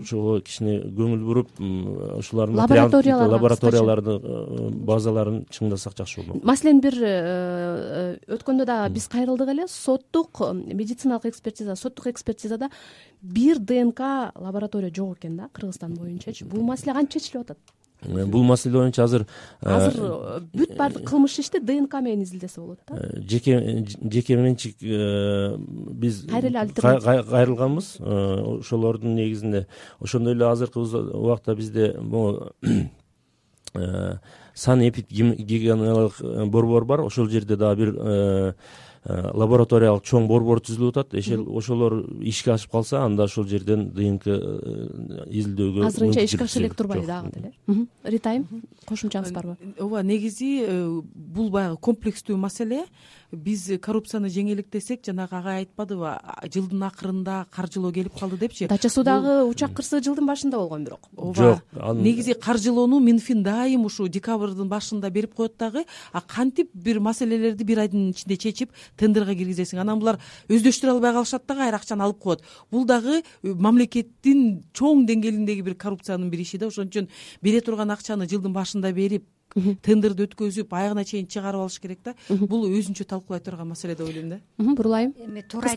ошого 0.00 0.40
кичине 0.40 0.78
көңүл 0.88 1.22
буруп 1.28 1.52
ушулардын 1.60 2.58
лабораториялар 2.62 3.34
лабораториялардын 3.36 4.18
э, 4.18 4.70
базаларын 4.88 5.44
чыңдасак 5.52 5.98
жакшы 6.00 6.24
болмок. 6.24 6.44
Маселен 6.44 6.80
бир 6.84 6.98
өткөндө 8.38 8.66
дагы 8.68 8.94
биз 8.96 9.08
кайрылдык 9.12 9.54
эле 9.54 9.68
соттук 9.68 10.42
медициналык 10.64 11.28
экспертиза 11.30 11.76
соттук 11.76 12.08
экспертизада 12.08 12.70
бир 13.20 13.58
днк 13.58 14.00
лаборатория 14.34 14.92
жок 14.94 15.18
экен 15.18 15.36
да 15.36 15.48
кыргызстан 15.52 15.94
боюнчачы 15.94 16.44
бул 16.44 16.62
маселе 16.62 16.92
кантип 16.92 17.20
чечилип 17.20 17.42
атат? 17.50 17.58
Э, 17.58 17.83
бул 18.04 18.42
маселе 18.44 18.78
боюнча 18.78 19.04
азыр 19.04 19.26
э, 19.60 19.70
азыр 19.70 19.94
э, 19.98 20.40
бүт 20.52 20.76
баардык 20.76 21.08
кылмыш 21.08 21.38
ишти 21.38 21.60
днк 21.60 21.94
менен 22.00 22.22
изилдесе 22.22 22.60
болот 22.60 22.78
да? 22.88 22.96
жеке 23.28 23.86
жеке 24.10 24.36
менчик 24.36 24.76
биз 24.80 26.24
кайра 26.28 26.48
эле 26.48 27.22
кайрылганбыз. 27.22 27.96
Ошолордун 28.00 29.14
негизинде 29.14 29.66
ошондой 30.00 30.34
эле 30.34 30.46
азыркы 30.46 30.80
убакта 30.80 31.54
бизде 31.54 31.96
могу 31.98 32.52
санэпидгигиеналык 34.54 36.20
борбор 36.46 36.84
бар. 36.84 37.00
Ошол 37.00 37.28
жерде 37.28 37.56
дагы 37.56 37.86
бир 37.86 37.94
Э, 37.96 38.52
лабораториялык 39.04 40.04
чоң 40.08 40.24
борбор 40.30 40.62
түзүлүп 40.64 40.96
атат. 40.96 41.14
Ошол 41.20 41.44
ошолор 41.58 41.96
ишке 42.24 42.54
ашып 42.54 42.72
калса 42.72 43.02
анда 43.04 43.26
ошол 43.28 43.44
жерден 43.48 43.90
днк 43.92 44.24
э, 44.26 44.38
изилдөөгө 45.28 45.84
азырынча 45.84 46.24
ишке 46.24 46.44
аша 46.44 46.60
элек 46.62 46.76
турбайбы 46.78 47.06
дагы 47.06 47.32
деле. 47.34 47.86
Рита 48.04 48.32
айым 48.32 48.46
кошумчаңыз 48.88 49.34
барбы 49.36 49.58
ооба 49.78 50.02
негизи 50.02 50.64
э, 50.64 50.78
бул 51.14 51.50
баягы 51.50 51.76
комплекстүү 51.84 52.38
маселе 52.40 52.86
биз 53.34 53.66
коррупцияны 53.82 54.28
жеңелдетсек 54.32 55.04
жанагы 55.06 55.36
агай 55.38 55.62
айтпадыбы 55.62 56.14
жылдын 56.52 56.84
акырында 56.88 57.46
каржылоо 57.54 57.92
келип 57.92 58.14
калды 58.18 58.38
депчи. 58.38 58.68
Дача 58.68 58.88
суудагы 58.88 59.44
учак 59.48 59.74
кырсыгы 59.74 60.04
жылдын 60.04 60.26
башында 60.26 60.58
болгон 60.58 60.84
бирок. 60.84 61.08
Ооба 61.16 61.34
жок 61.72 61.96
негизи 62.00 62.34
каржылоону 62.34 63.00
минфин 63.00 63.42
дайым 63.42 63.84
ушул 63.84 64.08
декабрдын 64.08 64.68
башында 64.68 65.10
берип 65.10 65.34
коет 65.34 65.56
дагы 65.58 65.84
а 66.12 66.20
кантип 66.20 66.70
бир 66.74 67.00
маселелерди 67.00 67.64
бир 67.64 67.80
айдын 67.84 68.10
ичинде 68.10 68.36
чечип 68.36 68.72
тендерге 68.96 69.36
киргизесиң? 69.36 69.80
Анан 69.80 69.98
булар 69.98 70.20
өздөштүрө 70.48 70.96
албай 70.96 71.12
калышат 71.12 71.46
да 71.46 71.54
кайра 71.58 71.76
акчаны 71.76 72.04
алып 72.04 72.18
коет. 72.18 72.42
Бул 72.70 72.84
дагы 72.86 73.20
э, 73.20 73.24
мамлекеттин 73.42 74.64
чоң 74.72 75.06
деңгээлиндеги 75.08 75.64
бир 75.64 75.74
коррупциянын 75.74 76.30
бир 76.30 76.40
иши 76.40 76.58
да. 76.58 76.68
Ошон 76.68 76.88
үчүн 76.88 77.08
бере 77.42 77.60
турган 77.60 77.90
акчаны 77.90 78.28
жылдын 78.30 78.52
башында 78.54 78.92
берип 78.92 79.26
тендерди 79.54 80.26
өткөзүп 80.26 80.72
аягына 80.74 81.04
чейин 81.06 81.28
чыгарып 81.30 81.64
алыш 81.64 81.78
керек 81.82 82.02
да. 82.04 82.14
Бул 82.28 82.66
өзүнчө 82.68 83.06
талкуулай 83.08 83.42
турган 83.44 83.68
маселе 83.70 83.94
деп 83.94 84.06
ойлойм 84.08 84.34
да. 84.34 84.40
Бурул 84.58 84.96
айым 84.98 85.14
эми 85.18 85.42
туура 85.42 85.70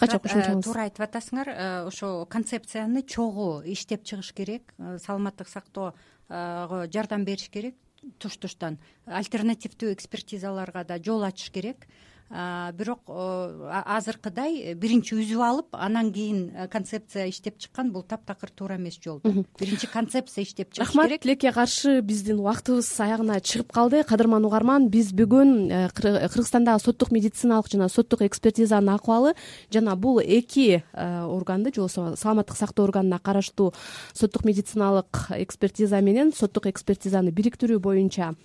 айтып 0.87 1.03
атасыңар 1.07 1.51
э, 1.53 1.67
ошо 1.87 2.25
концепцияны 2.29 3.03
чогуу 3.03 3.61
иштеп 3.65 4.03
чыгыш 4.03 4.33
керек 4.33 4.73
э, 4.77 4.97
саламаттык 5.03 5.47
сактоого 5.47 5.93
жардам 6.27 7.23
бериш 7.25 7.49
керек 7.49 7.75
туш 8.19 8.37
туштан 8.37 8.77
альтернативдүү 9.05 9.93
экспертизаларга 9.93 10.83
да 10.87 10.97
жол 11.03 11.23
ачыш 11.27 11.51
керек 11.51 11.87
бирок 12.29 13.07
азыркыдай 13.07 14.73
биринчи 14.75 15.15
үзүп 15.15 15.43
алып 15.43 15.77
анан 15.77 16.11
кийин 16.11 16.67
концепция 16.71 17.27
иштеп 17.29 17.57
чыккан 17.57 17.91
бул 17.91 18.03
таптакыр 18.03 18.49
туура 18.49 18.75
эмес 18.75 18.99
жол. 19.03 19.21
Биринчи 19.59 19.87
концепция 19.87 20.43
иштеп 20.43 20.73
чыгыш 20.73 20.91
керек. 20.91 21.03
Рахмат 21.03 21.21
тилекке 21.21 21.51
каршы 21.51 22.01
биздин 22.01 22.39
убактыбыз 22.39 22.89
аягына 22.99 23.39
чыгып 23.39 23.71
калды. 23.71 24.03
Кадырман 24.03 24.45
угарман 24.45 24.89
биз 24.89 25.13
бүгүн 25.15 25.71
э, 25.71 25.89
кыргызстандагы 25.95 26.83
соттук 26.83 27.11
медициналык 27.11 27.71
жана 27.71 27.87
соттук 27.89 28.21
экспертизанын 28.27 28.95
акыбалы 28.95 29.33
жана 29.71 29.95
бул 29.95 30.19
эки 30.19 30.83
э, 30.93 31.23
органды 31.23 31.71
же 31.73 31.81
болбосо 31.81 32.15
саламаттык 32.15 32.57
сактоо 32.57 32.85
органына 32.85 33.19
караштуу 33.19 33.73
соттук 34.13 34.45
медициналык 34.45 35.31
экспертиза 35.31 36.01
менен 36.01 36.33
соттук 36.33 36.67
экспертизаны 36.67 37.31
бириктирүү 37.31 37.79
боюнча 37.79 38.35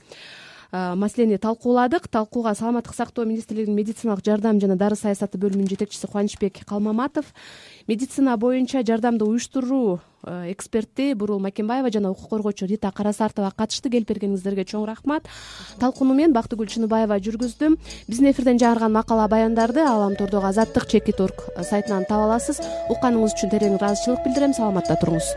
маселени 0.72 1.36
талкууладык. 1.36 2.08
Талкууга 2.08 2.54
саламаттык 2.54 2.94
сактоо 2.94 3.24
министрлигинин 3.24 3.76
медициналык 3.76 4.24
жардам 4.24 4.60
жана 4.60 4.76
дары 4.76 4.96
саясаты 4.96 5.38
бөлүмүнүн 5.38 5.68
жетекчиси 5.68 6.06
кубанычбек 6.06 6.64
калмаматов. 6.66 7.26
Медицина 7.86 8.36
боюнча 8.36 8.82
жардамды 8.82 9.24
уюштуруу 9.24 10.00
эксперти 10.22 11.14
бурул 11.14 11.40
макенбаева 11.40 11.90
жана 11.90 12.10
укук 12.10 12.30
коргоочу 12.30 12.66
рита 12.66 12.92
карасартова 12.92 13.52
катышты 13.56 13.90
келип 13.90 14.08
бергениңиздерге 14.08 14.64
чоң 14.64 14.86
рахмат. 14.86 15.26
Талкууну 15.80 16.14
мен 16.14 16.32
бактыгүл 16.32 16.70
чыныбаева 16.70 17.18
жүргүздүм. 17.18 17.76
Биздин 18.08 18.30
эфирден 18.30 18.60
жаңырган 18.62 18.94
макала 18.94 19.26
баяндарды 19.28 19.82
ааламтордогу 19.82 20.46
азаттык 20.46 20.86
чекит 20.86 21.20
орг 21.20 21.42
сайтынан 21.60 22.06
таба 22.08 22.30
аласыз. 22.30 22.62
Укканыңыз 22.88 23.34
үчүн 23.34 23.50
терең 23.50 23.76
ыраазычылык 23.80 24.22
билдирем. 24.24 24.54
Саламатта 24.54 24.96
туруңуз 25.02 25.34